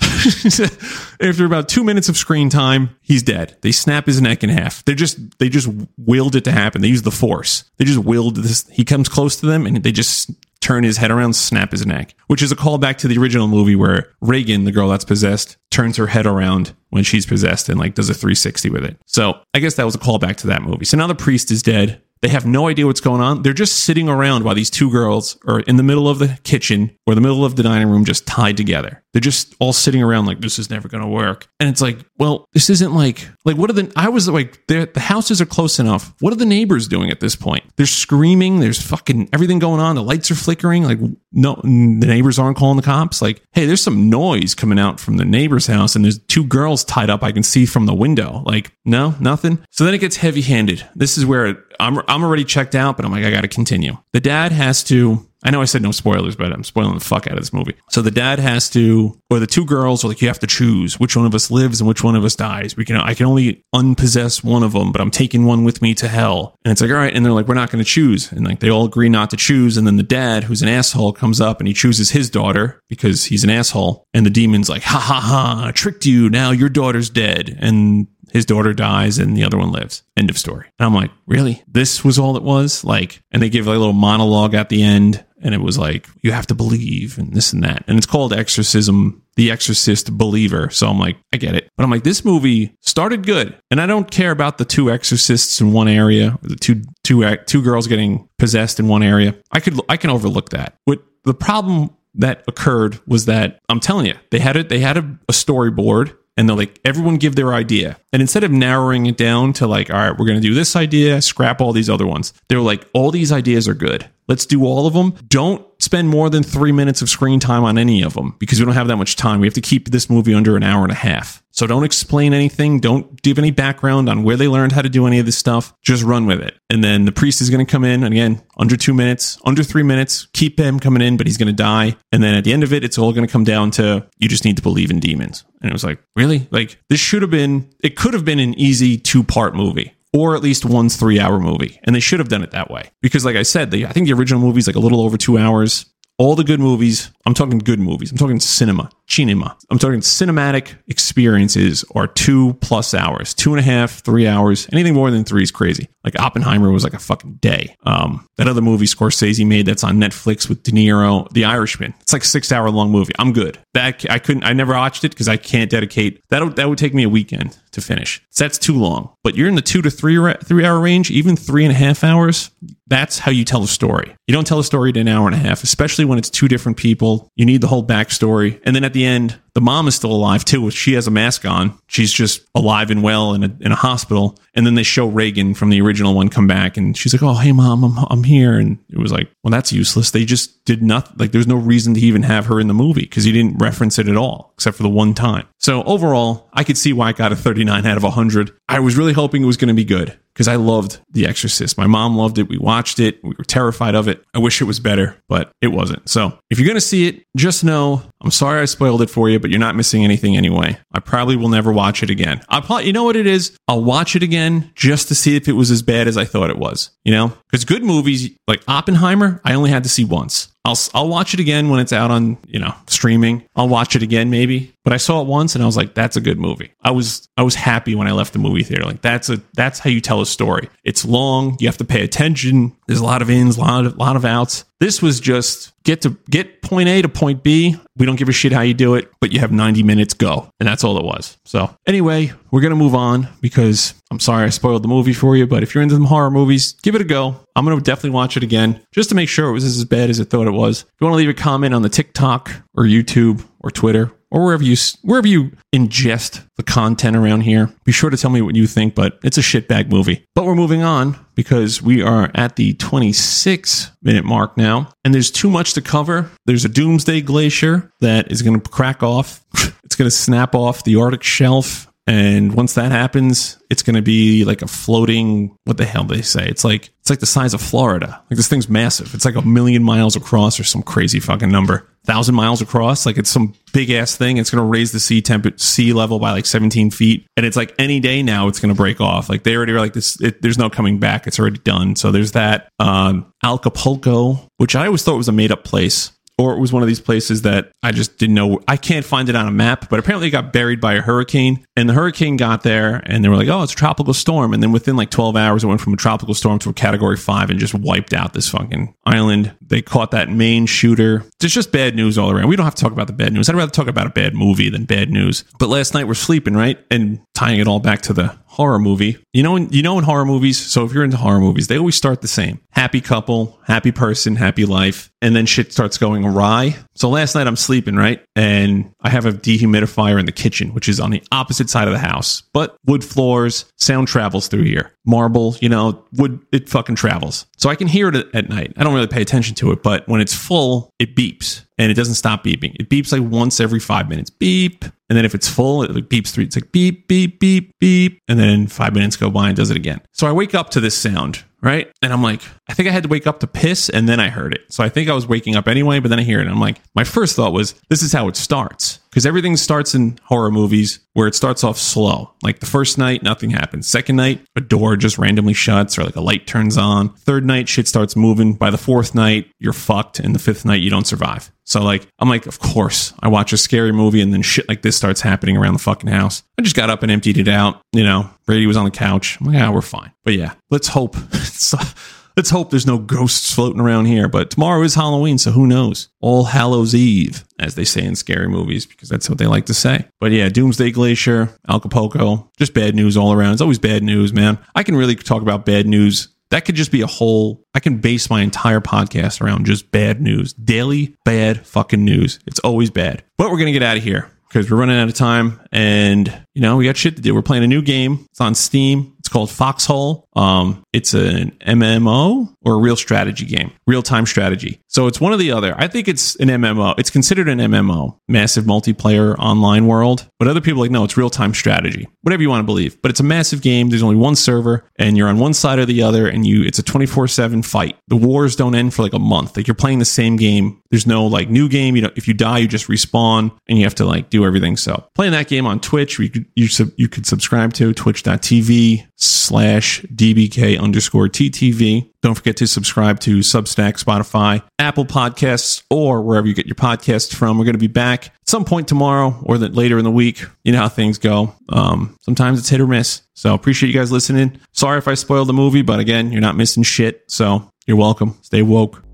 After 1.20 1.44
about 1.44 1.68
two 1.68 1.82
minutes 1.82 2.08
of 2.08 2.16
screen 2.16 2.50
time, 2.50 2.90
he's 3.00 3.22
dead. 3.22 3.56
They 3.62 3.72
snap 3.72 4.06
his 4.06 4.20
neck 4.20 4.44
in 4.44 4.50
half. 4.50 4.84
They 4.84 4.94
just 4.94 5.38
they 5.38 5.48
just 5.48 5.68
willed 5.96 6.36
it 6.36 6.44
to 6.44 6.52
happen. 6.52 6.82
They 6.82 6.88
use 6.88 7.02
the 7.02 7.10
force. 7.10 7.64
They 7.78 7.84
just 7.84 7.98
willed 7.98 8.36
this. 8.36 8.66
He 8.68 8.84
comes 8.84 9.08
close 9.08 9.36
to 9.40 9.46
them, 9.46 9.66
and 9.66 9.82
they 9.82 9.90
just 9.90 10.30
turn 10.68 10.84
his 10.84 10.98
head 10.98 11.10
around, 11.10 11.32
snap 11.32 11.72
his 11.72 11.86
neck, 11.86 12.14
which 12.26 12.42
is 12.42 12.52
a 12.52 12.56
callback 12.56 12.98
to 12.98 13.08
the 13.08 13.16
original 13.16 13.48
movie 13.48 13.74
where 13.74 14.12
Regan, 14.20 14.64
the 14.64 14.70
girl 14.70 14.90
that's 14.90 15.04
possessed, 15.04 15.56
turns 15.70 15.96
her 15.96 16.08
head 16.08 16.26
around 16.26 16.74
when 16.90 17.04
she's 17.04 17.24
possessed 17.24 17.70
and 17.70 17.80
like 17.80 17.94
does 17.94 18.10
a 18.10 18.12
360 18.12 18.68
with 18.68 18.84
it. 18.84 18.98
So 19.06 19.40
I 19.54 19.60
guess 19.60 19.76
that 19.76 19.84
was 19.84 19.94
a 19.94 19.98
callback 19.98 20.36
to 20.36 20.46
that 20.48 20.60
movie. 20.60 20.84
So 20.84 20.98
now 20.98 21.06
the 21.06 21.14
priest 21.14 21.50
is 21.50 21.62
dead. 21.62 22.02
They 22.22 22.28
have 22.28 22.46
no 22.46 22.68
idea 22.68 22.86
what's 22.86 23.00
going 23.00 23.20
on. 23.20 23.42
They're 23.42 23.52
just 23.52 23.84
sitting 23.84 24.08
around 24.08 24.44
while 24.44 24.54
these 24.54 24.70
two 24.70 24.90
girls 24.90 25.38
are 25.46 25.60
in 25.60 25.76
the 25.76 25.82
middle 25.82 26.08
of 26.08 26.18
the 26.18 26.38
kitchen 26.44 26.96
or 27.06 27.14
the 27.14 27.20
middle 27.20 27.44
of 27.44 27.56
the 27.56 27.62
dining 27.62 27.88
room, 27.88 28.04
just 28.04 28.26
tied 28.26 28.56
together. 28.56 29.02
They're 29.12 29.20
just 29.20 29.54
all 29.58 29.72
sitting 29.72 30.02
around 30.02 30.26
like 30.26 30.40
this 30.40 30.58
is 30.58 30.70
never 30.70 30.88
going 30.88 31.02
to 31.02 31.08
work. 31.08 31.48
And 31.58 31.68
it's 31.68 31.80
like, 31.80 31.98
well, 32.18 32.46
this 32.52 32.70
isn't 32.70 32.94
like 32.94 33.26
like 33.44 33.56
what 33.56 33.70
are 33.70 33.72
the? 33.72 33.90
I 33.96 34.08
was 34.08 34.28
like, 34.28 34.66
the 34.66 34.90
houses 34.96 35.40
are 35.40 35.46
close 35.46 35.78
enough. 35.78 36.14
What 36.20 36.32
are 36.32 36.36
the 36.36 36.46
neighbors 36.46 36.88
doing 36.88 37.10
at 37.10 37.20
this 37.20 37.34
point? 37.34 37.64
They're 37.76 37.86
screaming. 37.86 38.60
There's 38.60 38.80
fucking 38.80 39.30
everything 39.32 39.58
going 39.58 39.80
on. 39.80 39.96
The 39.96 40.02
lights 40.02 40.30
are 40.30 40.34
flickering. 40.34 40.84
Like 40.84 40.98
no, 41.32 41.60
the 41.62 42.06
neighbors 42.06 42.38
aren't 42.38 42.56
calling 42.56 42.76
the 42.76 42.82
cops. 42.82 43.22
Like, 43.22 43.42
hey, 43.52 43.66
there's 43.66 43.82
some 43.82 44.10
noise 44.10 44.54
coming 44.54 44.78
out 44.78 45.00
from 45.00 45.16
the 45.16 45.24
neighbor's 45.24 45.66
house, 45.66 45.96
and 45.96 46.04
there's 46.04 46.18
two 46.18 46.44
girls 46.44 46.84
tied 46.84 47.10
up. 47.10 47.22
I 47.22 47.32
can 47.32 47.42
see 47.42 47.66
from 47.66 47.86
the 47.86 47.94
window. 47.94 48.42
Like, 48.44 48.72
no, 48.84 49.14
nothing. 49.20 49.58
So 49.70 49.84
then 49.84 49.94
it 49.94 49.98
gets 49.98 50.16
heavy 50.16 50.42
handed. 50.42 50.86
This 50.94 51.18
is 51.18 51.26
where 51.26 51.64
I'm 51.80 51.98
I'm 52.08 52.24
already 52.24 52.44
checked 52.44 52.74
out, 52.74 52.96
but 52.96 53.04
I'm 53.04 53.12
like, 53.12 53.24
I 53.24 53.30
got 53.30 53.42
to 53.42 53.48
continue. 53.48 53.96
The 54.12 54.20
dad 54.20 54.52
has 54.52 54.82
to. 54.84 55.24
I 55.44 55.52
know 55.52 55.62
I 55.62 55.66
said 55.66 55.82
no 55.82 55.92
spoilers, 55.92 56.34
but 56.34 56.52
I'm 56.52 56.64
spoiling 56.64 56.94
the 56.94 57.04
fuck 57.04 57.28
out 57.28 57.34
of 57.34 57.38
this 57.38 57.52
movie. 57.52 57.76
So 57.90 58.02
the 58.02 58.10
dad 58.10 58.40
has 58.40 58.68
to, 58.70 59.16
or 59.30 59.38
the 59.38 59.46
two 59.46 59.64
girls 59.64 60.04
are 60.04 60.08
like, 60.08 60.20
you 60.20 60.26
have 60.26 60.40
to 60.40 60.48
choose 60.48 60.98
which 60.98 61.14
one 61.14 61.26
of 61.26 61.34
us 61.34 61.48
lives 61.48 61.80
and 61.80 61.86
which 61.86 62.02
one 62.02 62.16
of 62.16 62.24
us 62.24 62.34
dies. 62.34 62.76
We 62.76 62.84
can, 62.84 62.96
I 62.96 63.14
can 63.14 63.26
only 63.26 63.64
unpossess 63.72 64.42
one 64.42 64.64
of 64.64 64.72
them, 64.72 64.90
but 64.90 65.00
I'm 65.00 65.12
taking 65.12 65.44
one 65.44 65.62
with 65.62 65.80
me 65.80 65.94
to 65.94 66.08
hell. 66.08 66.56
And 66.64 66.72
it's 66.72 66.80
like, 66.80 66.90
all 66.90 66.96
right. 66.96 67.14
And 67.14 67.24
they're 67.24 67.32
like, 67.32 67.46
we're 67.46 67.54
not 67.54 67.70
going 67.70 67.84
to 67.84 67.88
choose. 67.88 68.32
And 68.32 68.44
like, 68.44 68.58
they 68.58 68.68
all 68.68 68.86
agree 68.86 69.08
not 69.08 69.30
to 69.30 69.36
choose. 69.36 69.76
And 69.76 69.86
then 69.86 69.96
the 69.96 70.02
dad, 70.02 70.42
who's 70.42 70.60
an 70.60 70.68
asshole, 70.68 71.12
comes 71.12 71.40
up 71.40 71.60
and 71.60 71.68
he 71.68 71.74
chooses 71.74 72.10
his 72.10 72.28
daughter 72.28 72.82
because 72.88 73.26
he's 73.26 73.44
an 73.44 73.50
asshole. 73.50 74.08
And 74.12 74.26
the 74.26 74.30
demon's 74.30 74.68
like, 74.68 74.82
ha 74.82 74.98
ha 74.98 75.20
ha, 75.20 75.66
I 75.68 75.70
tricked 75.70 76.04
you. 76.04 76.28
Now 76.30 76.50
your 76.50 76.68
daughter's 76.68 77.10
dead. 77.10 77.56
And 77.60 78.08
his 78.38 78.46
daughter 78.46 78.72
dies 78.72 79.18
and 79.18 79.36
the 79.36 79.42
other 79.42 79.58
one 79.58 79.72
lives. 79.72 80.04
End 80.16 80.30
of 80.30 80.38
story. 80.38 80.68
And 80.78 80.86
I'm 80.86 80.94
like, 80.94 81.10
really? 81.26 81.64
This 81.66 82.04
was 82.04 82.20
all 82.20 82.36
it 82.36 82.44
was? 82.44 82.84
Like, 82.84 83.20
and 83.32 83.42
they 83.42 83.50
give 83.50 83.66
like 83.66 83.74
a 83.74 83.80
little 83.80 83.92
monologue 83.92 84.54
at 84.54 84.68
the 84.68 84.80
end 84.80 85.24
and 85.42 85.56
it 85.56 85.60
was 85.60 85.76
like, 85.76 86.06
you 86.22 86.30
have 86.30 86.46
to 86.46 86.54
believe 86.54 87.18
and 87.18 87.34
this 87.34 87.52
and 87.52 87.64
that. 87.64 87.82
And 87.88 87.98
it's 87.98 88.06
called 88.06 88.32
Exorcism, 88.32 89.20
The 89.34 89.50
Exorcist 89.50 90.16
Believer. 90.16 90.70
So 90.70 90.86
I'm 90.86 91.00
like, 91.00 91.16
I 91.32 91.36
get 91.36 91.56
it. 91.56 91.68
But 91.76 91.82
I'm 91.82 91.90
like, 91.90 92.04
this 92.04 92.24
movie 92.24 92.76
started 92.80 93.26
good. 93.26 93.60
And 93.72 93.80
I 93.80 93.86
don't 93.86 94.08
care 94.08 94.30
about 94.30 94.58
the 94.58 94.64
two 94.64 94.88
exorcists 94.88 95.60
in 95.60 95.72
one 95.72 95.88
area, 95.88 96.38
the 96.42 96.54
two, 96.54 96.82
two, 97.02 97.24
uh, 97.24 97.38
two 97.44 97.60
girls 97.60 97.88
getting 97.88 98.28
possessed 98.38 98.78
in 98.78 98.86
one 98.86 99.02
area. 99.02 99.34
I 99.50 99.58
could, 99.58 99.80
I 99.88 99.96
can 99.96 100.10
overlook 100.10 100.50
that. 100.50 100.76
What 100.84 101.02
the 101.24 101.34
problem 101.34 101.90
that 102.14 102.44
occurred 102.46 103.00
was 103.08 103.24
that 103.24 103.58
I'm 103.68 103.80
telling 103.80 104.06
you, 104.06 104.14
they 104.30 104.38
had 104.38 104.56
it, 104.56 104.68
they 104.68 104.78
had 104.78 104.96
a, 104.96 105.18
a 105.28 105.32
storyboard 105.32 106.16
and 106.38 106.48
they're 106.48 106.56
like 106.56 106.80
everyone 106.84 107.16
give 107.16 107.36
their 107.36 107.52
idea. 107.52 107.98
And 108.12 108.22
instead 108.22 108.44
of 108.44 108.50
narrowing 108.50 109.04
it 109.06 109.18
down 109.18 109.52
to 109.54 109.66
like 109.66 109.90
all 109.90 109.98
right 109.98 110.16
we're 110.18 110.26
going 110.26 110.40
to 110.40 110.48
do 110.48 110.54
this 110.54 110.76
idea 110.76 111.20
scrap 111.20 111.60
all 111.60 111.72
these 111.72 111.90
other 111.90 112.06
ones 112.06 112.32
they're 112.48 112.60
like 112.60 112.86
all 112.94 113.10
these 113.10 113.32
ideas 113.32 113.68
are 113.68 113.74
good 113.74 114.08
Let's 114.28 114.46
do 114.46 114.64
all 114.64 114.86
of 114.86 114.94
them. 114.94 115.14
Don't 115.26 115.64
spend 115.80 116.08
more 116.08 116.28
than 116.28 116.42
three 116.42 116.72
minutes 116.72 117.00
of 117.02 117.08
screen 117.08 117.40
time 117.40 117.64
on 117.64 117.78
any 117.78 118.02
of 118.02 118.14
them 118.14 118.36
because 118.38 118.58
we 118.58 118.66
don't 118.66 118.74
have 118.74 118.88
that 118.88 118.96
much 118.96 119.16
time. 119.16 119.40
We 119.40 119.46
have 119.46 119.54
to 119.54 119.60
keep 119.60 119.88
this 119.88 120.10
movie 120.10 120.34
under 120.34 120.56
an 120.56 120.62
hour 120.62 120.82
and 120.82 120.92
a 120.92 120.96
half. 120.96 121.42
So 121.50 121.66
don't 121.66 121.84
explain 121.84 122.34
anything. 122.34 122.78
Don't 122.78 123.20
give 123.22 123.38
any 123.38 123.50
background 123.50 124.08
on 124.08 124.22
where 124.22 124.36
they 124.36 124.46
learned 124.46 124.72
how 124.72 124.82
to 124.82 124.88
do 124.88 125.06
any 125.06 125.18
of 125.18 125.26
this 125.26 125.36
stuff. 125.38 125.74
Just 125.82 126.04
run 126.04 126.26
with 126.26 126.40
it. 126.40 126.54
And 126.70 126.84
then 126.84 127.04
the 127.04 127.12
priest 127.12 127.40
is 127.40 127.50
going 127.50 127.64
to 127.64 127.70
come 127.70 127.84
in 127.84 128.04
and 128.04 128.12
again, 128.12 128.42
under 128.58 128.76
two 128.76 128.94
minutes, 128.94 129.38
under 129.44 129.64
three 129.64 129.82
minutes, 129.82 130.28
keep 130.32 130.58
him 130.58 130.78
coming 130.78 131.02
in, 131.02 131.16
but 131.16 131.26
he's 131.26 131.36
going 131.36 131.48
to 131.48 131.52
die. 131.52 131.96
And 132.12 132.22
then 132.22 132.34
at 132.34 132.44
the 132.44 132.52
end 132.52 132.62
of 132.62 132.72
it, 132.72 132.84
it's 132.84 132.98
all 132.98 133.12
going 133.12 133.26
to 133.26 133.32
come 133.32 133.44
down 133.44 133.70
to 133.72 134.06
you 134.18 134.28
just 134.28 134.44
need 134.44 134.56
to 134.56 134.62
believe 134.62 134.90
in 134.90 135.00
demons. 135.00 135.44
And 135.60 135.70
it 135.70 135.72
was 135.72 135.84
like, 135.84 136.00
really? 136.14 136.46
Like 136.50 136.78
this 136.90 137.00
should 137.00 137.22
have 137.22 137.30
been, 137.30 137.70
it 137.82 137.96
could 137.96 138.14
have 138.14 138.24
been 138.24 138.38
an 138.38 138.54
easy 138.54 138.98
two 138.98 139.24
part 139.24 139.56
movie 139.56 139.94
or 140.12 140.34
at 140.34 140.42
least 140.42 140.64
one's 140.64 140.96
three 140.96 141.20
hour 141.20 141.38
movie. 141.38 141.78
And 141.84 141.94
they 141.94 142.00
should 142.00 142.18
have 142.18 142.28
done 142.28 142.42
it 142.42 142.50
that 142.52 142.70
way. 142.70 142.90
Because, 143.02 143.24
like 143.24 143.36
I 143.36 143.42
said, 143.42 143.70
the, 143.70 143.86
I 143.86 143.92
think 143.92 144.06
the 144.06 144.14
original 144.14 144.40
movie 144.40 144.58
is 144.58 144.66
like 144.66 144.76
a 144.76 144.80
little 144.80 145.00
over 145.00 145.16
two 145.16 145.38
hours. 145.38 145.86
All 146.20 146.34
the 146.34 146.42
good 146.42 146.58
movies, 146.58 147.12
I'm 147.26 147.34
talking 147.34 147.58
good 147.60 147.78
movies, 147.78 148.10
I'm 148.10 148.18
talking 148.18 148.40
cinema, 148.40 148.90
cinema. 149.06 149.56
I'm 149.70 149.78
talking 149.78 150.00
cinematic 150.00 150.74
experiences 150.88 151.84
are 151.94 152.08
two 152.08 152.54
plus 152.54 152.92
hours, 152.92 153.34
two 153.34 153.52
and 153.52 153.60
a 153.60 153.62
half, 153.62 154.00
three 154.00 154.26
hours. 154.26 154.68
Anything 154.72 154.94
more 154.94 155.12
than 155.12 155.22
three 155.22 155.44
is 155.44 155.52
crazy. 155.52 155.88
Like 156.02 156.18
Oppenheimer 156.18 156.72
was 156.72 156.82
like 156.82 156.94
a 156.94 156.98
fucking 156.98 157.34
day. 157.34 157.76
Um, 157.84 158.26
that 158.36 158.48
other 158.48 158.60
movie 158.60 158.86
Scorsese 158.86 159.46
made 159.46 159.66
that's 159.66 159.84
on 159.84 159.98
Netflix 159.98 160.48
with 160.48 160.64
De 160.64 160.72
Niro, 160.72 161.28
The 161.30 161.44
Irishman. 161.44 161.94
It's 162.00 162.12
like 162.12 162.22
a 162.22 162.26
six 162.26 162.50
hour 162.50 162.68
long 162.68 162.90
movie. 162.90 163.12
I'm 163.20 163.32
good. 163.32 163.58
That 163.74 164.04
I 164.10 164.18
couldn't. 164.18 164.42
I 164.42 164.54
never 164.54 164.72
watched 164.72 165.04
it 165.04 165.10
because 165.10 165.28
I 165.28 165.36
can't 165.36 165.70
dedicate 165.70 166.20
that. 166.30 166.56
That 166.56 166.68
would 166.68 166.78
take 166.78 166.94
me 166.94 167.04
a 167.04 167.08
weekend 167.08 167.56
to 167.72 167.80
finish. 167.80 168.20
So 168.30 168.42
that's 168.42 168.58
too 168.58 168.76
long. 168.76 169.14
But 169.22 169.36
you're 169.36 169.48
in 169.48 169.54
the 169.54 169.62
two 169.62 169.82
to 169.82 169.90
three 169.90 170.18
three 170.42 170.64
hour 170.64 170.80
range, 170.80 171.12
even 171.12 171.36
three 171.36 171.64
and 171.64 171.72
a 171.72 171.76
half 171.76 172.02
hours. 172.02 172.50
That's 172.88 173.18
how 173.18 173.30
you 173.30 173.44
tell 173.44 173.62
a 173.62 173.68
story. 173.68 174.14
You 174.26 174.34
don't 174.34 174.46
tell 174.46 174.58
a 174.58 174.64
story 174.64 174.90
in 174.90 174.96
an 174.96 175.08
hour 175.08 175.26
and 175.26 175.34
a 175.34 175.38
half, 175.38 175.62
especially 175.62 176.04
when 176.04 176.18
it's 176.18 176.30
two 176.30 176.48
different 176.48 176.78
people. 176.78 177.30
You 177.36 177.44
need 177.44 177.60
the 177.60 177.66
whole 177.66 177.86
backstory, 177.86 178.60
and 178.64 178.74
then 178.74 178.84
at 178.84 178.92
the 178.92 179.04
end, 179.04 179.38
the 179.58 179.64
mom 179.64 179.88
is 179.88 179.96
still 179.96 180.12
alive 180.12 180.44
too. 180.44 180.70
She 180.70 180.92
has 180.92 181.08
a 181.08 181.10
mask 181.10 181.44
on. 181.44 181.76
She's 181.88 182.12
just 182.12 182.42
alive 182.54 182.92
and 182.92 183.02
well 183.02 183.34
in 183.34 183.42
a, 183.42 183.56
in 183.60 183.72
a 183.72 183.74
hospital. 183.74 184.38
And 184.54 184.64
then 184.64 184.76
they 184.76 184.84
show 184.84 185.08
Regan 185.08 185.54
from 185.54 185.70
the 185.70 185.80
original 185.80 186.14
one 186.14 186.28
come 186.28 186.46
back 186.46 186.76
and 186.76 186.96
she's 186.96 187.12
like, 187.12 187.24
Oh, 187.24 187.34
hey, 187.34 187.50
mom, 187.50 187.82
I'm, 187.82 188.06
I'm 188.08 188.22
here. 188.22 188.56
And 188.56 188.78
it 188.88 188.98
was 188.98 189.10
like, 189.10 189.28
Well, 189.42 189.50
that's 189.50 189.72
useless. 189.72 190.12
They 190.12 190.24
just 190.24 190.64
did 190.64 190.80
nothing. 190.80 191.16
Like, 191.18 191.32
there's 191.32 191.48
no 191.48 191.56
reason 191.56 191.94
to 191.94 192.00
even 192.00 192.22
have 192.22 192.46
her 192.46 192.60
in 192.60 192.68
the 192.68 192.74
movie 192.74 193.00
because 193.00 193.24
he 193.24 193.32
didn't 193.32 193.58
reference 193.58 193.98
it 193.98 194.06
at 194.06 194.16
all, 194.16 194.52
except 194.54 194.76
for 194.76 194.84
the 194.84 194.88
one 194.88 195.12
time. 195.12 195.48
So 195.58 195.82
overall, 195.82 196.48
I 196.52 196.62
could 196.62 196.78
see 196.78 196.92
why 196.92 197.10
it 197.10 197.16
got 197.16 197.32
a 197.32 197.36
39 197.36 197.84
out 197.84 197.96
of 197.96 198.04
100. 198.04 198.52
I 198.68 198.78
was 198.78 198.96
really 198.96 199.12
hoping 199.12 199.42
it 199.42 199.46
was 199.46 199.56
going 199.56 199.68
to 199.68 199.74
be 199.74 199.84
good 199.84 200.16
because 200.38 200.46
I 200.46 200.54
loved 200.54 201.00
The 201.10 201.26
Exorcist. 201.26 201.76
My 201.76 201.88
mom 201.88 202.16
loved 202.16 202.38
it. 202.38 202.48
We 202.48 202.58
watched 202.58 203.00
it. 203.00 203.18
We 203.24 203.34
were 203.36 203.44
terrified 203.44 203.96
of 203.96 204.06
it. 204.06 204.24
I 204.32 204.38
wish 204.38 204.62
it 204.62 204.66
was 204.66 204.78
better, 204.78 205.20
but 205.28 205.50
it 205.60 205.66
wasn't. 205.66 206.08
So 206.08 206.38
if 206.48 206.60
you're 206.60 206.66
going 206.66 206.76
to 206.76 206.80
see 206.80 207.08
it, 207.08 207.24
just 207.36 207.64
know 207.64 208.04
I'm 208.20 208.30
sorry 208.30 208.60
I 208.60 208.66
spoiled 208.66 209.02
it 209.02 209.10
for 209.10 209.28
you, 209.28 209.40
but 209.40 209.50
you're 209.50 209.58
not 209.58 209.74
missing 209.74 210.04
anything 210.04 210.36
anyway. 210.36 210.78
I 210.92 211.00
probably 211.00 211.34
will 211.34 211.48
never 211.48 211.72
watch 211.72 212.04
it 212.04 212.10
again. 212.10 212.40
I'll 212.48 212.62
probably, 212.62 212.86
you 212.86 212.92
know 212.92 213.02
what 213.02 213.16
it 213.16 213.26
is? 213.26 213.56
I'll 213.66 213.82
watch 213.82 214.14
it 214.14 214.22
again 214.22 214.70
just 214.76 215.08
to 215.08 215.16
see 215.16 215.34
if 215.34 215.48
it 215.48 215.54
was 215.54 215.72
as 215.72 215.82
bad 215.82 216.06
as 216.06 216.16
I 216.16 216.24
thought 216.24 216.50
it 216.50 216.58
was, 216.58 216.90
you 217.04 217.10
know? 217.10 217.32
Because 217.50 217.64
good 217.64 217.82
movies 217.82 218.30
like 218.46 218.62
Oppenheimer, 218.68 219.40
I 219.44 219.54
only 219.54 219.70
had 219.70 219.82
to 219.82 219.88
see 219.88 220.04
once. 220.04 220.52
I'll, 220.68 220.78
I'll 220.94 221.08
watch 221.08 221.34
it 221.34 221.40
again 221.40 221.68
when 221.68 221.80
it's 221.80 221.92
out 221.92 222.10
on, 222.10 222.36
you 222.46 222.58
know, 222.58 222.74
streaming. 222.86 223.44
I'll 223.56 223.68
watch 223.68 223.96
it 223.96 224.02
again 224.02 224.30
maybe. 224.30 224.74
But 224.84 224.92
I 224.92 224.96
saw 224.96 225.20
it 225.20 225.26
once 225.26 225.54
and 225.54 225.62
I 225.62 225.66
was 225.66 225.76
like, 225.76 225.94
that's 225.94 226.16
a 226.16 226.20
good 226.20 226.38
movie. 226.38 226.72
I 226.82 226.90
was 226.90 227.28
I 227.36 227.42
was 227.42 227.54
happy 227.54 227.94
when 227.94 228.06
I 228.06 228.12
left 228.12 228.32
the 228.32 228.38
movie 228.38 228.62
theater. 228.62 228.84
Like 228.84 229.02
that's 229.02 229.28
a 229.28 229.40
that's 229.54 229.78
how 229.78 229.90
you 229.90 230.00
tell 230.00 230.20
a 230.20 230.26
story. 230.26 230.68
It's 230.84 231.04
long, 231.04 231.56
you 231.60 231.68
have 231.68 231.76
to 231.78 231.84
pay 231.84 232.02
attention. 232.02 232.76
There's 232.86 233.00
a 233.00 233.04
lot 233.04 233.22
of 233.22 233.30
ins, 233.30 233.56
a 233.56 233.60
lot 233.60 233.86
of 233.86 233.96
lot 233.96 234.16
of 234.16 234.24
outs. 234.24 234.64
This 234.80 235.02
was 235.02 235.18
just 235.18 235.72
get 235.82 236.02
to 236.02 236.16
get 236.30 236.62
point 236.62 236.88
A 236.88 237.02
to 237.02 237.08
point 237.08 237.42
B. 237.42 237.76
We 237.96 238.06
don't 238.06 238.16
give 238.16 238.28
a 238.28 238.32
shit 238.32 238.52
how 238.52 238.60
you 238.60 238.74
do 238.74 238.94
it, 238.94 239.10
but 239.20 239.32
you 239.32 239.40
have 239.40 239.50
90 239.50 239.82
minutes 239.82 240.14
go. 240.14 240.50
And 240.60 240.68
that's 240.68 240.84
all 240.84 240.96
it 240.98 241.04
was. 241.04 241.36
So 241.44 241.74
anyway, 241.86 242.32
we're 242.50 242.60
gonna 242.60 242.76
move 242.76 242.94
on 242.94 243.28
because 243.40 243.94
I'm 244.10 244.20
sorry 244.20 244.44
I 244.44 244.50
spoiled 244.50 244.84
the 244.84 244.88
movie 244.88 245.12
for 245.12 245.36
you, 245.36 245.46
but 245.46 245.62
if 245.62 245.74
you're 245.74 245.82
into 245.82 245.96
some 245.96 246.04
horror 246.04 246.30
movies, 246.30 246.74
give 246.82 246.94
it 246.94 247.00
a 247.00 247.04
go. 247.04 247.36
I'm 247.56 247.64
gonna 247.64 247.80
definitely 247.80 248.10
watch 248.10 248.36
it 248.36 248.42
again 248.42 248.80
just 248.92 249.08
to 249.08 249.14
make 249.16 249.28
sure 249.28 249.48
it 249.48 249.52
was 249.52 249.64
as 249.64 249.84
bad 249.84 250.10
as 250.10 250.20
I 250.20 250.24
thought 250.24 250.46
it 250.46 250.52
was. 250.52 250.82
If 250.82 251.00
you 251.00 251.06
want 251.06 251.14
to 251.14 251.18
leave 251.18 251.28
a 251.28 251.34
comment 251.34 251.74
on 251.74 251.82
the 251.82 251.88
TikTok 251.88 252.50
or 252.74 252.84
YouTube 252.84 253.44
or 253.60 253.70
Twitter 253.70 254.12
or 254.30 254.44
wherever 254.44 254.62
you 254.62 254.76
wherever 255.02 255.26
you 255.26 255.52
ingest 255.74 256.42
the 256.56 256.62
content 256.62 257.16
around 257.16 257.42
here. 257.42 257.72
Be 257.84 257.92
sure 257.92 258.10
to 258.10 258.16
tell 258.16 258.30
me 258.30 258.42
what 258.42 258.56
you 258.56 258.66
think, 258.66 258.94
but 258.94 259.18
it's 259.22 259.38
a 259.38 259.42
shitbag 259.42 259.90
movie. 259.90 260.24
But 260.34 260.44
we're 260.44 260.54
moving 260.54 260.82
on 260.82 261.18
because 261.34 261.80
we 261.82 262.02
are 262.02 262.30
at 262.34 262.56
the 262.56 262.74
26 262.74 263.92
minute 264.02 264.24
mark 264.24 264.56
now, 264.56 264.90
and 265.04 265.14
there's 265.14 265.30
too 265.30 265.50
much 265.50 265.74
to 265.74 265.82
cover. 265.82 266.30
There's 266.46 266.64
a 266.64 266.68
doomsday 266.68 267.22
glacier 267.22 267.90
that 268.00 268.30
is 268.30 268.42
going 268.42 268.60
to 268.60 268.70
crack 268.70 269.02
off. 269.02 269.44
it's 269.84 269.96
going 269.96 270.10
to 270.10 270.16
snap 270.16 270.54
off 270.54 270.84
the 270.84 270.96
Arctic 270.96 271.22
shelf 271.22 271.86
and 272.08 272.54
once 272.54 272.72
that 272.72 272.90
happens, 272.90 273.62
it's 273.68 273.82
going 273.82 273.96
to 273.96 274.02
be 274.02 274.46
like 274.46 274.62
a 274.62 274.66
floating, 274.66 275.54
what 275.64 275.76
the 275.76 275.84
hell 275.84 276.04
they 276.04 276.22
say? 276.22 276.48
It's 276.48 276.64
like, 276.64 276.88
it's 277.00 277.10
like 277.10 277.18
the 277.18 277.26
size 277.26 277.52
of 277.52 277.60
Florida. 277.60 278.22
Like 278.30 278.38
this 278.38 278.48
thing's 278.48 278.66
massive. 278.66 279.14
It's 279.14 279.26
like 279.26 279.34
a 279.34 279.42
million 279.42 279.84
miles 279.84 280.16
across 280.16 280.58
or 280.58 280.64
some 280.64 280.82
crazy 280.82 281.20
fucking 281.20 281.50
number. 281.50 281.86
Thousand 282.06 282.34
miles 282.34 282.62
across. 282.62 283.04
Like 283.04 283.18
it's 283.18 283.28
some 283.28 283.54
big 283.74 283.90
ass 283.90 284.16
thing. 284.16 284.38
It's 284.38 284.48
going 284.48 284.64
to 284.64 284.66
raise 284.66 284.92
the 284.92 285.00
sea 285.00 285.20
temp 285.20 285.60
sea 285.60 285.92
level 285.92 286.18
by 286.18 286.30
like 286.30 286.46
17 286.46 286.90
feet. 286.90 287.26
And 287.36 287.44
it's 287.44 287.58
like 287.58 287.74
any 287.78 288.00
day 288.00 288.22
now 288.22 288.48
it's 288.48 288.58
going 288.58 288.74
to 288.74 288.78
break 288.78 289.02
off. 289.02 289.28
Like 289.28 289.42
they 289.42 289.54
already 289.54 289.74
are 289.74 289.80
like 289.80 289.92
this. 289.92 290.18
It, 290.22 290.40
there's 290.40 290.56
no 290.56 290.70
coming 290.70 290.98
back. 290.98 291.26
It's 291.26 291.38
already 291.38 291.58
done. 291.58 291.94
So 291.94 292.10
there's 292.10 292.32
that. 292.32 292.70
Um, 292.78 293.30
Acapulco, 293.44 294.48
which 294.56 294.74
I 294.74 294.86
always 294.86 295.02
thought 295.02 295.18
was 295.18 295.28
a 295.28 295.32
made 295.32 295.52
up 295.52 295.62
place 295.62 296.12
or 296.38 296.52
it 296.52 296.60
was 296.60 296.72
one 296.72 296.82
of 296.82 296.86
these 296.86 297.00
places 297.00 297.42
that 297.42 297.72
I 297.82 297.90
just 297.90 298.16
didn't 298.18 298.36
know. 298.36 298.60
I 298.68 298.76
can't 298.76 299.04
find 299.04 299.28
it 299.28 299.34
on 299.34 299.48
a 299.48 299.50
map, 299.50 299.90
but 299.90 299.98
apparently 299.98 300.28
it 300.28 300.30
got 300.30 300.52
buried 300.52 300.80
by 300.80 300.94
a 300.94 301.00
hurricane. 301.00 301.66
And 301.76 301.88
the 301.88 301.94
hurricane 301.94 302.36
got 302.36 302.62
there 302.62 303.02
and 303.06 303.24
they 303.24 303.28
were 303.28 303.36
like, 303.36 303.48
oh, 303.48 303.62
it's 303.62 303.72
a 303.72 303.76
tropical 303.76 304.14
storm. 304.14 304.54
And 304.54 304.62
then 304.62 304.70
within 304.70 304.96
like 304.96 305.10
12 305.10 305.36
hours, 305.36 305.64
it 305.64 305.66
went 305.66 305.80
from 305.80 305.94
a 305.94 305.96
tropical 305.96 306.34
storm 306.34 306.60
to 306.60 306.70
a 306.70 306.72
category 306.72 307.16
five 307.16 307.50
and 307.50 307.58
just 307.58 307.74
wiped 307.74 308.12
out 308.12 308.34
this 308.34 308.48
fucking 308.48 308.94
island. 309.04 309.54
They 309.60 309.82
caught 309.82 310.12
that 310.12 310.30
main 310.30 310.66
shooter. 310.66 311.24
It's 311.42 311.52
just 311.52 311.72
bad 311.72 311.96
news 311.96 312.16
all 312.16 312.30
around. 312.30 312.48
We 312.48 312.56
don't 312.56 312.64
have 312.64 312.74
to 312.76 312.82
talk 312.82 312.92
about 312.92 313.08
the 313.08 313.12
bad 313.12 313.32
news. 313.32 313.48
I'd 313.48 313.56
rather 313.56 313.72
talk 313.72 313.88
about 313.88 314.06
a 314.06 314.10
bad 314.10 314.34
movie 314.34 314.70
than 314.70 314.84
bad 314.84 315.10
news. 315.10 315.44
But 315.58 315.68
last 315.68 315.92
night 315.92 316.06
we're 316.06 316.14
sleeping, 316.14 316.54
right? 316.54 316.78
And 316.90 317.20
tying 317.34 317.58
it 317.58 317.66
all 317.66 317.80
back 317.80 318.02
to 318.02 318.12
the 318.12 318.38
horror 318.58 318.78
movie. 318.78 319.16
You 319.32 319.42
know, 319.42 319.56
you 319.56 319.82
know, 319.82 319.98
in 319.98 320.04
horror 320.04 320.26
movies. 320.26 320.58
So 320.58 320.84
if 320.84 320.92
you're 320.92 321.04
into 321.04 321.16
horror 321.16 321.40
movies, 321.40 321.68
they 321.68 321.78
always 321.78 321.96
start 321.96 322.20
the 322.20 322.28
same: 322.28 322.60
happy 322.72 323.00
couple, 323.00 323.58
happy 323.64 323.92
person, 323.92 324.36
happy 324.36 324.66
life, 324.66 325.10
and 325.22 325.34
then 325.34 325.46
shit 325.46 325.72
starts 325.72 325.96
going 325.96 326.24
awry. 326.24 326.76
So 326.96 327.08
last 327.08 327.34
night 327.34 327.46
I'm 327.46 327.56
sleeping 327.56 327.96
right, 327.96 328.22
and 328.36 328.92
I 329.00 329.10
have 329.10 329.26
a 329.26 329.32
dehumidifier 329.32 330.18
in 330.18 330.26
the 330.26 330.32
kitchen, 330.32 330.74
which 330.74 330.88
is 330.88 330.98
on 330.98 331.10
the 331.10 331.22
opposite 331.30 331.70
side 331.70 331.86
of 331.86 331.92
the 331.92 332.00
house, 332.00 332.42
but 332.52 332.76
wood 332.86 333.04
floors, 333.04 333.64
sound 333.76 334.08
travels 334.08 334.48
through 334.48 334.64
here. 334.64 334.92
Marble, 335.06 335.56
you 335.60 335.68
know, 335.68 336.04
wood, 336.14 336.40
it 336.52 336.68
fucking 336.68 336.96
travels. 336.96 337.46
So 337.56 337.70
I 337.70 337.76
can 337.76 337.86
hear 337.86 338.08
it 338.08 338.34
at 338.34 338.48
night. 338.48 338.72
I 338.76 338.84
don't 338.84 338.94
really 338.94 339.06
pay 339.06 339.22
attention 339.22 339.54
to 339.56 339.72
it, 339.72 339.82
but 339.82 340.06
when 340.08 340.20
it's 340.20 340.34
full, 340.34 340.90
it 340.98 341.14
beeps 341.14 341.62
and 341.78 341.90
it 341.90 341.94
doesn't 341.94 342.14
stop 342.14 342.44
beeping. 342.44 342.74
It 342.78 342.88
beeps 342.90 343.12
like 343.12 343.30
once 343.30 343.60
every 343.60 343.80
five 343.80 344.08
minutes. 344.08 344.30
Beep. 344.30 344.84
And 344.84 345.16
then 345.16 345.24
if 345.24 345.34
it's 345.34 345.48
full, 345.48 345.84
it 345.84 346.08
beeps 346.08 346.30
three. 346.30 346.44
It's 346.44 346.56
like 346.56 346.72
beep, 346.72 347.08
beep, 347.08 347.40
beep, 347.40 347.72
beep. 347.78 348.20
And 348.28 348.38
then 348.38 348.66
five 348.66 348.94
minutes 348.94 349.16
go 349.16 349.30
by 349.30 349.48
and 349.48 349.56
does 349.56 349.70
it 349.70 349.76
again. 349.76 350.00
So 350.12 350.26
I 350.26 350.32
wake 350.32 350.54
up 350.54 350.70
to 350.70 350.80
this 350.80 350.96
sound, 350.96 351.44
right? 351.62 351.90
And 352.02 352.12
I'm 352.12 352.22
like, 352.22 352.42
I 352.68 352.74
think 352.74 352.88
I 352.88 352.92
had 352.92 353.02
to 353.02 353.08
wake 353.08 353.26
up 353.26 353.40
to 353.40 353.46
piss 353.46 353.88
and 353.88 354.08
then 354.08 354.20
I 354.20 354.28
heard 354.28 354.54
it. 354.54 354.72
So 354.72 354.84
I 354.84 354.88
think 354.88 355.08
I 355.08 355.14
was 355.14 355.26
waking 355.26 355.56
up 355.56 355.68
anyway, 355.68 355.98
but 355.98 356.08
then 356.08 356.18
I 356.18 356.22
hear 356.22 356.40
it. 356.40 356.46
I'm 356.46 356.60
like, 356.60 356.80
my 356.94 357.04
first 357.04 357.36
thought 357.36 357.52
was, 357.52 357.74
this 357.88 358.02
is 358.02 358.12
how 358.12 358.28
it 358.28 358.36
starts. 358.36 359.00
Because 359.18 359.26
everything 359.26 359.56
starts 359.56 359.96
in 359.96 360.16
horror 360.22 360.52
movies 360.52 361.00
where 361.14 361.26
it 361.26 361.34
starts 361.34 361.64
off 361.64 361.76
slow. 361.76 362.30
Like 362.40 362.60
the 362.60 362.66
first 362.66 362.98
night, 362.98 363.24
nothing 363.24 363.50
happens. 363.50 363.88
Second 363.88 364.14
night, 364.14 364.46
a 364.54 364.60
door 364.60 364.96
just 364.96 365.18
randomly 365.18 365.54
shuts 365.54 365.98
or 365.98 366.04
like 366.04 366.14
a 366.14 366.20
light 366.20 366.46
turns 366.46 366.78
on. 366.78 367.08
Third 367.14 367.44
night, 367.44 367.68
shit 367.68 367.88
starts 367.88 368.14
moving. 368.14 368.54
By 368.54 368.70
the 368.70 368.78
fourth 368.78 369.16
night, 369.16 369.50
you're 369.58 369.72
fucked. 369.72 370.20
And 370.20 370.36
the 370.36 370.38
fifth 370.38 370.64
night, 370.64 370.82
you 370.82 370.88
don't 370.88 371.04
survive. 371.04 371.50
So 371.64 371.82
like, 371.82 372.06
I'm 372.20 372.28
like, 372.28 372.46
of 372.46 372.60
course, 372.60 373.12
I 373.18 373.26
watch 373.26 373.52
a 373.52 373.56
scary 373.56 373.90
movie 373.90 374.20
and 374.20 374.32
then 374.32 374.42
shit 374.42 374.68
like 374.68 374.82
this 374.82 374.96
starts 374.96 375.20
happening 375.20 375.56
around 375.56 375.72
the 375.72 375.80
fucking 375.80 376.10
house. 376.10 376.44
I 376.56 376.62
just 376.62 376.76
got 376.76 376.88
up 376.88 377.02
and 377.02 377.10
emptied 377.10 377.38
it 377.38 377.48
out. 377.48 377.82
You 377.92 378.04
know, 378.04 378.30
Brady 378.46 378.68
was 378.68 378.76
on 378.76 378.84
the 378.84 378.92
couch. 378.92 379.36
I'm 379.40 379.48
like, 379.48 379.56
yeah, 379.56 379.70
we're 379.70 379.82
fine. 379.82 380.12
But 380.22 380.34
yeah, 380.34 380.54
let's 380.70 380.86
hope. 380.86 381.16
let's 382.38 382.50
hope 382.50 382.70
there's 382.70 382.86
no 382.86 382.98
ghosts 382.98 383.52
floating 383.52 383.80
around 383.80 384.04
here. 384.04 384.28
But 384.28 384.52
tomorrow 384.52 384.80
is 384.82 384.94
Halloween, 384.94 385.38
so 385.38 385.50
who 385.50 385.66
knows? 385.66 386.08
All 386.20 386.44
Hallows 386.44 386.94
Eve, 386.94 387.44
as 387.58 387.74
they 387.74 387.84
say 387.84 388.04
in 388.04 388.14
scary 388.14 388.48
movies, 388.48 388.86
because 388.86 389.08
that's 389.08 389.28
what 389.28 389.38
they 389.38 389.46
like 389.48 389.66
to 389.66 389.74
say. 389.74 390.06
But 390.20 390.30
yeah, 390.30 390.48
Doomsday 390.48 390.92
Glacier, 390.92 391.48
Acapulco, 391.68 392.48
just 392.56 392.74
bad 392.74 392.94
news 392.94 393.16
all 393.16 393.32
around. 393.32 393.54
It's 393.54 393.60
always 393.60 393.80
bad 393.80 394.04
news, 394.04 394.32
man. 394.32 394.56
I 394.76 394.84
can 394.84 394.94
really 394.94 395.16
talk 395.16 395.42
about 395.42 395.66
bad 395.66 395.88
news 395.88 396.28
that 396.50 396.64
could 396.64 396.76
just 396.76 396.92
be 396.92 397.02
a 397.02 397.06
whole, 397.06 397.62
I 397.74 397.80
can 397.80 397.98
base 397.98 398.30
my 398.30 398.40
entire 398.40 398.80
podcast 398.80 399.42
around 399.42 399.66
just 399.66 399.90
bad 399.90 400.22
news. 400.22 400.54
Daily 400.54 401.14
bad 401.26 401.66
fucking 401.66 402.02
news. 402.02 402.38
It's 402.46 402.58
always 402.60 402.90
bad. 402.90 403.22
But 403.36 403.50
we're 403.50 403.58
going 403.58 403.66
to 403.66 403.72
get 403.72 403.82
out 403.82 403.98
of 403.98 404.02
here 404.02 404.30
because 404.48 404.70
we're 404.70 404.78
running 404.78 404.98
out 404.98 405.08
of 405.08 405.14
time 405.14 405.60
and, 405.72 406.42
you 406.54 406.62
know, 406.62 406.76
we 406.78 406.86
got 406.86 406.96
shit 406.96 407.16
to 407.16 407.22
do. 407.22 407.34
We're 407.34 407.42
playing 407.42 407.64
a 407.64 407.68
new 407.68 407.82
game. 407.82 408.26
It's 408.30 408.40
on 408.40 408.54
Steam. 408.54 409.14
It's 409.28 409.32
called 409.34 409.50
Foxhole. 409.50 410.26
Um, 410.34 410.86
it's 410.94 411.12
an 411.12 411.50
MMO 411.66 412.56
or 412.62 412.72
a 412.72 412.78
real 412.78 412.96
strategy 412.96 413.44
game, 413.44 413.72
real 413.86 414.02
time 414.02 414.24
strategy. 414.24 414.80
So 414.86 415.06
it's 415.06 415.20
one 415.20 415.34
or 415.34 415.36
the 415.36 415.52
other. 415.52 415.74
I 415.76 415.86
think 415.86 416.08
it's 416.08 416.34
an 416.36 416.48
MMO. 416.48 416.94
It's 416.98 417.10
considered 417.10 417.46
an 417.46 417.58
MMO, 417.58 418.18
massive 418.26 418.64
multiplayer 418.64 419.38
online 419.38 419.86
world. 419.86 420.30
But 420.38 420.48
other 420.48 420.62
people 420.62 420.80
like, 420.80 420.90
no, 420.90 421.04
it's 421.04 421.18
real 421.18 421.28
time 421.28 421.52
strategy. 421.52 422.08
Whatever 422.22 422.40
you 422.40 422.48
want 422.48 422.60
to 422.60 422.66
believe. 422.66 423.02
But 423.02 423.10
it's 423.10 423.20
a 423.20 423.24
massive 423.24 423.60
game. 423.60 423.90
There's 423.90 424.02
only 424.02 424.16
one 424.16 424.34
server, 424.34 424.88
and 424.96 425.18
you're 425.18 425.28
on 425.28 425.38
one 425.38 425.52
side 425.52 425.78
or 425.78 425.84
the 425.84 426.02
other, 426.02 426.26
and 426.26 426.46
you 426.46 426.62
it's 426.62 426.78
a 426.78 426.82
24 426.82 427.28
seven 427.28 427.62
fight. 427.62 427.98
The 428.08 428.16
wars 428.16 428.56
don't 428.56 428.74
end 428.74 428.94
for 428.94 429.02
like 429.02 429.12
a 429.12 429.18
month. 429.18 429.58
Like 429.58 429.66
you're 429.66 429.74
playing 429.74 429.98
the 429.98 430.06
same 430.06 430.36
game. 430.36 430.80
There's 430.90 431.06
no 431.06 431.26
like 431.26 431.50
new 431.50 431.68
game. 431.68 431.96
You 431.96 432.02
know, 432.02 432.10
if 432.16 432.26
you 432.26 432.34
die, 432.34 432.58
you 432.58 432.68
just 432.68 432.88
respawn, 432.88 433.56
and 433.68 433.78
you 433.78 433.84
have 433.84 433.94
to 433.96 434.04
like 434.04 434.30
do 434.30 434.44
everything. 434.44 434.76
So 434.76 435.08
playing 435.14 435.32
that 435.32 435.48
game 435.48 435.66
on 435.66 435.80
Twitch, 435.80 436.18
you 436.18 436.30
could 436.30 436.46
you, 436.54 436.68
sub, 436.68 436.90
you 436.96 437.08
could 437.08 437.26
subscribe 437.26 437.72
to 437.74 437.92
twitch.tv 437.92 439.06
slash 439.16 440.02
dbk 440.02 440.80
underscore 440.80 441.28
ttv. 441.28 442.10
Don't 442.20 442.34
forget 442.34 442.56
to 442.58 442.66
subscribe 442.66 443.20
to 443.20 443.38
Substack, 443.38 444.02
Spotify, 444.02 444.62
Apple 444.78 445.04
Podcasts, 445.04 445.82
or 445.90 446.20
wherever 446.22 446.46
you 446.46 446.54
get 446.54 446.66
your 446.66 446.74
podcasts 446.74 447.34
from. 447.34 447.58
We're 447.58 447.64
going 447.64 447.74
to 447.74 447.78
be 447.78 447.86
back 447.86 448.26
at 448.26 448.32
some 448.46 448.64
point 448.64 448.88
tomorrow 448.88 449.38
or 449.44 449.58
that 449.58 449.74
later 449.74 449.98
in 449.98 450.04
the 450.04 450.10
week. 450.10 450.44
You 450.64 450.72
know 450.72 450.78
how 450.78 450.88
things 450.88 451.18
go. 451.18 451.54
Um, 451.68 452.16
sometimes 452.20 452.58
it's 452.58 452.68
hit 452.68 452.80
or 452.80 452.86
miss. 452.86 453.22
So 453.34 453.54
appreciate 453.54 453.88
you 453.88 453.98
guys 453.98 454.10
listening. 454.10 454.58
Sorry 454.72 454.98
if 454.98 455.06
I 455.06 455.14
spoiled 455.14 455.48
the 455.48 455.52
movie, 455.52 455.82
but 455.82 456.00
again, 456.00 456.32
you're 456.32 456.40
not 456.40 456.56
missing 456.56 456.82
shit. 456.82 457.22
So 457.28 457.70
you're 457.86 457.96
welcome. 457.96 458.36
Stay 458.42 458.62
woke. 458.62 459.07